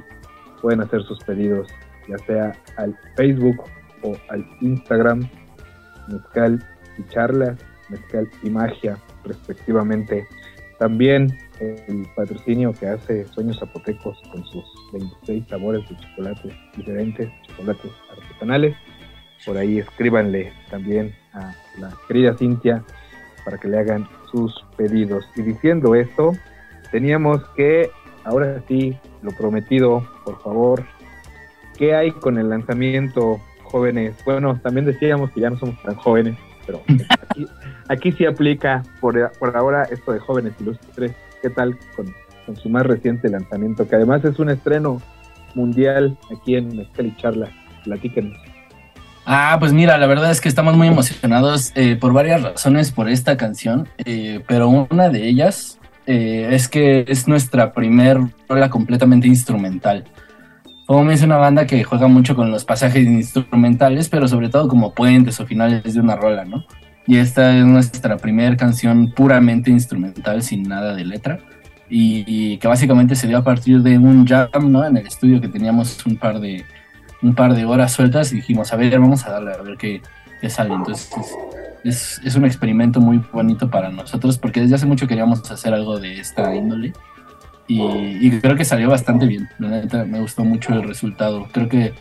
[0.61, 1.67] pueden hacer sus pedidos
[2.07, 3.63] ya sea al Facebook
[4.03, 5.27] o al Instagram
[6.07, 6.63] mezcal
[6.97, 7.57] y charlas
[7.91, 10.27] mezcal y magia respectivamente.
[10.79, 14.63] También el patrocinio que hace Sueños Zapotecos con sus
[14.93, 18.75] 26 sabores de chocolates diferentes, chocolates artesanales
[19.45, 22.83] por ahí escríbanle también a la querida Cintia
[23.43, 25.25] para que le hagan sus pedidos.
[25.35, 26.33] Y diciendo esto,
[26.91, 27.89] teníamos que,
[28.23, 30.83] ahora sí, lo prometido, por favor,
[31.77, 34.15] ¿qué hay con el lanzamiento, jóvenes?
[34.25, 36.81] Bueno, también decíamos que ya no somos tan jóvenes, pero
[37.29, 37.45] aquí,
[37.89, 41.13] aquí sí aplica por, por ahora esto de jóvenes ilustres.
[41.41, 42.13] ¿Qué tal con,
[42.55, 43.87] su más reciente lanzamiento?
[43.87, 45.01] Que además es un estreno
[45.55, 47.49] mundial aquí en Mezcal Charla.
[47.83, 48.50] Platíquenos.
[49.25, 53.07] Ah, pues mira, la verdad es que estamos muy emocionados eh, por varias razones por
[53.07, 58.17] esta canción, eh, pero una de ellas eh, es que es nuestra primer
[58.49, 60.05] rola completamente instrumental.
[60.87, 64.93] Como es una banda que juega mucho con los pasajes instrumentales, pero sobre todo como
[64.93, 66.65] puentes o finales de una rola, ¿no?
[67.07, 71.39] Y esta es nuestra primera canción puramente instrumental, sin nada de letra,
[71.89, 74.85] y, y, que básicamente se dio a partir de un jam, ¿no?
[74.85, 76.65] En el estudio que teníamos un par de,
[77.21, 80.01] un par de horas sueltas y dijimos, a ver, vamos a darle a ver qué,
[80.39, 80.73] qué sale.
[80.73, 81.09] Entonces
[81.83, 85.99] es, es, un experimento muy bonito para nosotros porque desde hace mucho queríamos hacer algo
[85.99, 86.93] de esta índole
[87.67, 89.47] y, creo que salió bastante bien.
[89.59, 91.47] Me gustó mucho el resultado.
[91.53, 91.93] Creo que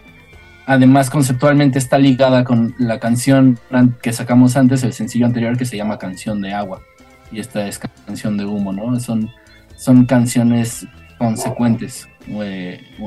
[0.66, 3.58] además conceptualmente está ligada con la canción
[4.02, 6.80] que sacamos antes, el sencillo anterior que se llama Canción de Agua
[7.32, 8.98] y esta es Canción de Humo, ¿no?
[8.98, 9.30] Son,
[9.76, 10.86] son canciones
[11.18, 12.08] consecuentes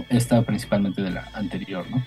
[0.09, 2.03] esta principalmente de la anterior, ¿no?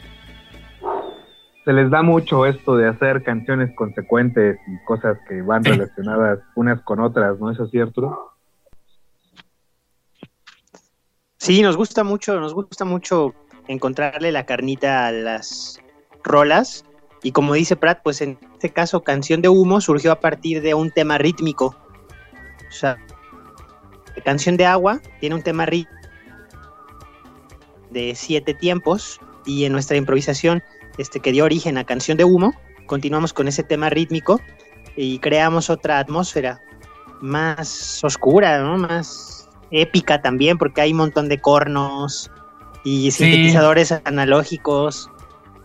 [1.64, 6.80] Se les da mucho esto de hacer canciones consecuentes y cosas que van relacionadas unas
[6.82, 8.36] con otras, ¿no es Arturo?
[11.38, 13.34] Sí, nos gusta mucho, nos gusta mucho
[13.66, 15.80] encontrarle la carnita a las
[16.22, 16.84] rolas.
[17.22, 20.74] Y como dice Pratt, pues en este caso Canción de Humo surgió a partir de
[20.74, 21.76] un tema rítmico.
[22.68, 22.96] O sea,
[24.24, 25.95] Canción de Agua tiene un tema rítmico
[27.97, 30.62] de siete tiempos y en nuestra improvisación
[30.99, 32.53] este, que dio origen a Canción de Humo,
[32.84, 34.38] continuamos con ese tema rítmico
[34.97, 36.61] y creamos otra atmósfera
[37.22, 38.76] más oscura, ¿no?
[38.76, 42.30] más épica también, porque hay un montón de cornos
[42.84, 45.11] y sintetizadores analógicos.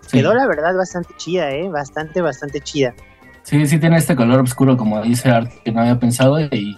[0.09, 1.69] Quedó la verdad bastante chida, ¿eh?
[1.69, 2.95] bastante, bastante chida.
[3.43, 6.77] Sí, sí tiene este color oscuro, como dice Art, que no había pensado, y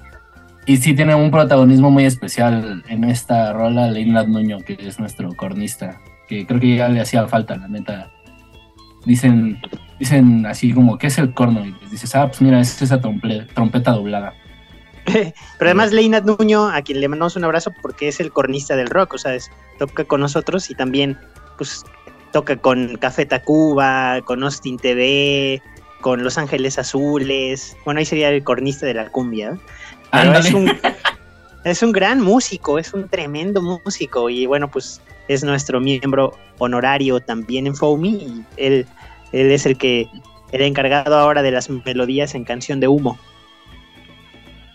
[0.65, 5.33] y sí tiene un protagonismo muy especial en esta rola Leinat Nuño, que es nuestro
[5.33, 8.11] cornista, que creo que ya le hacía falta, la neta.
[9.05, 9.61] Dicen,
[9.99, 11.65] dicen así como, ¿qué es el corno?
[11.65, 14.33] Y dices, ah, pues mira, es esa trompeta doblada.
[15.05, 18.87] Pero además Leinat Nuño, a quien le mandamos un abrazo porque es el cornista del
[18.87, 19.37] rock, o sea,
[19.77, 21.17] toca con nosotros y también
[21.57, 21.83] pues
[22.31, 25.61] toca con Café Tacuba, con Austin TV,
[25.99, 27.75] con Los Ángeles Azules.
[27.83, 29.59] Bueno, ahí sería el cornista de la cumbia
[30.13, 30.71] es un,
[31.63, 37.19] es un gran músico, es un tremendo músico y bueno, pues es nuestro miembro honorario
[37.19, 38.85] también en Foamy y él,
[39.31, 40.07] él es el que
[40.51, 43.17] el encargado ahora de las melodías en Canción de Humo.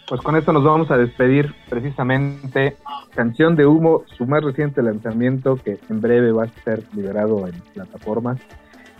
[0.08, 2.76] Pues con esto nos vamos a despedir precisamente
[3.14, 7.60] Canción de Humo, su más reciente lanzamiento que en breve va a ser liberado en
[7.74, 8.40] plataformas.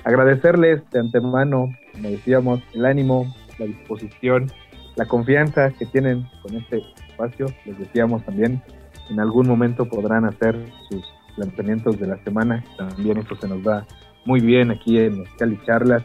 [0.05, 4.53] Agradecerles de antemano, como decíamos, el ánimo, la disposición
[4.99, 7.46] la confianza que tienen con este espacio.
[7.64, 8.61] Les decíamos también,
[9.09, 11.03] en algún momento podrán hacer sus
[11.36, 12.64] planteamientos de la semana.
[12.76, 13.86] También eso se nos da
[14.24, 16.03] muy bien aquí en Cali Charlas.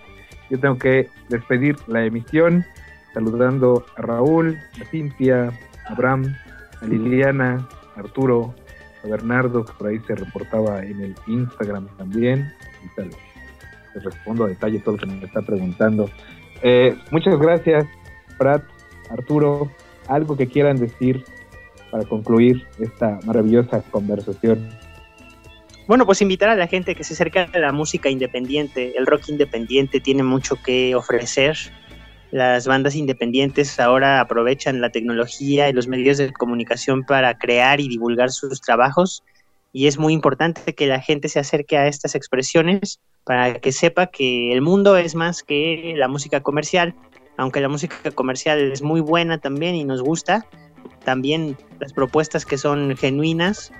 [0.52, 2.64] Yo tengo que despedir la emisión
[3.16, 5.52] saludando a Raúl, a Cintia,
[5.88, 6.36] a Abraham,
[6.80, 8.54] a Liliana, a Arturo,
[9.04, 12.54] a Bernardo, que por ahí se reportaba en el Instagram también.
[13.96, 16.08] Les respondo a detalle todo lo que me está preguntando.
[16.62, 17.86] Eh, muchas gracias,
[18.38, 18.64] Prat,
[19.10, 19.72] Arturo,
[20.08, 21.24] algo que quieran decir
[21.92, 24.70] para concluir esta maravillosa conversación.
[25.86, 28.98] Bueno, pues invitar a la gente que se acerque a la música independiente.
[28.98, 31.58] El rock independiente tiene mucho que ofrecer.
[32.32, 37.90] Las bandas independientes ahora aprovechan la tecnología y los medios de comunicación para crear y
[37.90, 39.24] divulgar sus trabajos.
[39.74, 44.08] Y es muy importante que la gente se acerque a estas expresiones para que sepa
[44.08, 46.96] que el mundo es más que la música comercial
[47.38, 50.46] aunque la música comercial es muy buena también y nos gusta,
[51.04, 53.72] también las propuestas que son genuinas,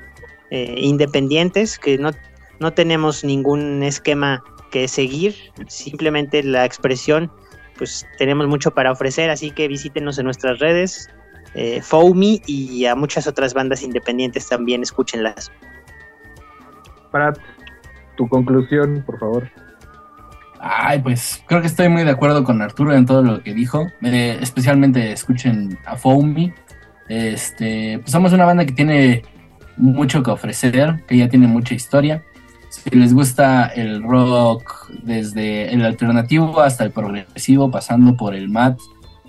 [0.50, 2.12] eh, independientes, que no,
[2.60, 5.36] no tenemos ningún esquema que seguir,
[5.68, 7.32] simplemente la expresión,
[7.78, 11.10] pues tenemos mucho para ofrecer, así que visítenos en nuestras redes,
[11.56, 15.52] eh, Foamy y a muchas otras bandas independientes también, escúchenlas.
[17.12, 17.34] Para
[18.16, 19.50] tu conclusión, por favor.
[20.66, 23.88] Ay, pues creo que estoy muy de acuerdo con Arturo en todo lo que dijo.
[24.02, 26.54] Especialmente escuchen a Foamy.
[27.10, 29.24] Este, pues somos una banda que tiene
[29.76, 32.24] mucho que ofrecer, que ya tiene mucha historia.
[32.70, 38.80] Si les gusta el rock desde el alternativo hasta el progresivo, pasando por el mat,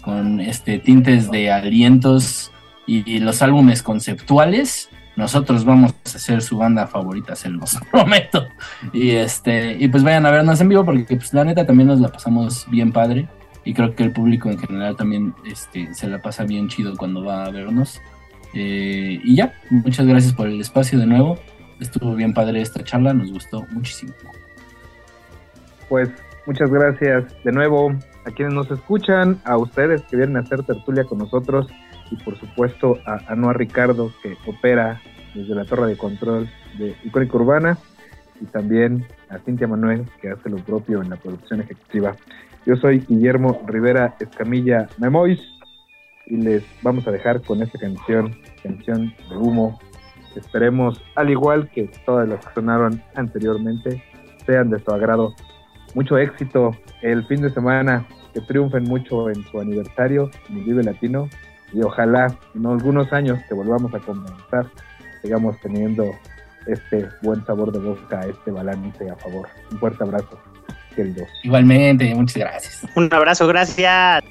[0.03, 2.53] con este tintes de alientos
[2.87, 8.47] y, los álbumes conceptuales, nosotros vamos a ser su banda favorita, se los prometo.
[8.93, 12.01] Y este, y pues vayan a vernos en vivo porque pues la neta también nos
[12.01, 13.29] la pasamos bien padre.
[13.65, 17.25] Y creo que el público en general también este, se la pasa bien chido cuando
[17.25, 18.01] va a vernos.
[18.53, 21.39] Eh, y ya, muchas gracias por el espacio de nuevo.
[21.81, 24.12] Estuvo bien padre esta charla, nos gustó muchísimo.
[25.89, 26.11] Pues
[26.47, 27.95] muchas gracias de nuevo
[28.27, 31.67] a quienes nos escuchan, a ustedes que vienen a hacer tertulia con nosotros
[32.11, 35.01] y por supuesto a Anuar Ricardo que opera
[35.35, 36.49] desde la torre de control
[36.79, 37.79] de Icónica Urbana
[38.41, 42.17] y también a Cintia Manuel que hace lo propio en la producción ejecutiva.
[42.67, 45.41] Yo soy Guillermo Rivera Escamilla Memois
[46.27, 49.79] y les vamos a dejar con esta canción, canción de humo.
[50.35, 54.03] Esperemos, al igual que todas las que sonaron anteriormente,
[54.47, 55.35] sean de su agrado.
[55.95, 60.83] Mucho éxito el fin de semana, que triunfen mucho en su aniversario en el Vive
[60.83, 61.29] Latino
[61.75, 64.66] y ojalá en algunos años que volvamos a comenzar,
[65.20, 66.12] sigamos teniendo
[66.66, 69.49] este buen sabor de boca, este balance a favor.
[69.72, 70.39] Un fuerte abrazo,
[70.95, 71.29] queridos.
[71.43, 72.87] Igualmente, muchas gracias.
[72.95, 74.22] Un abrazo, gracias.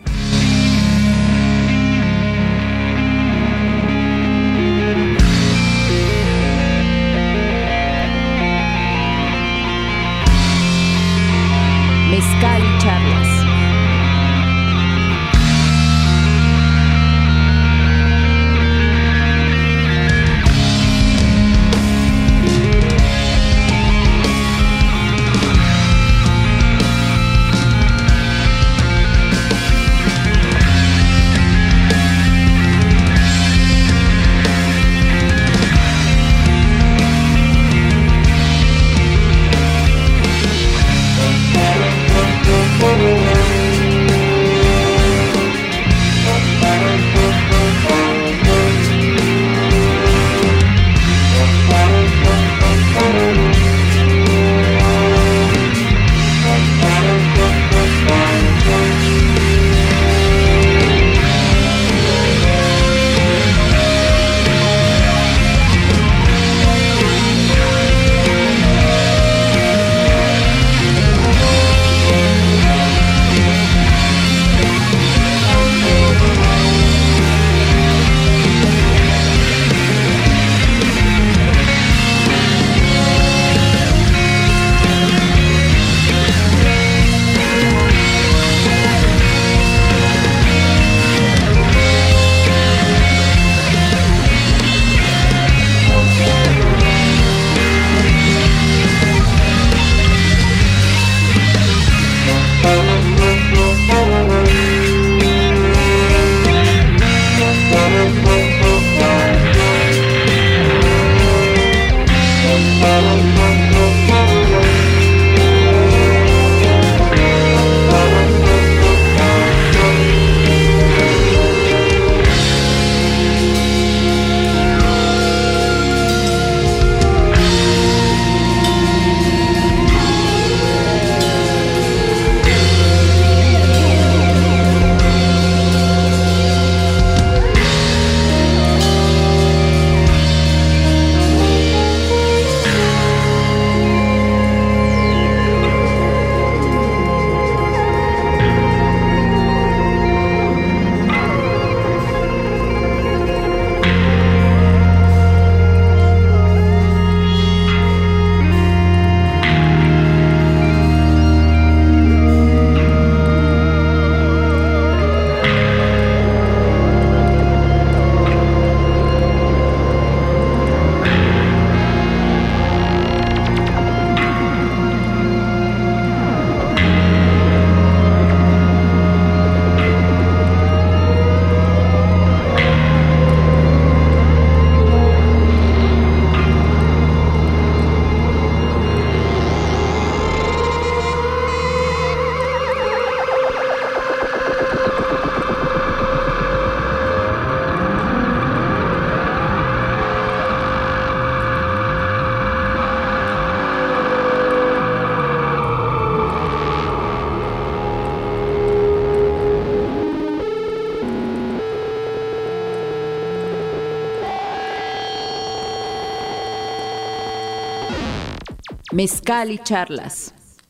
[219.03, 220.32] Mezcal y charlas.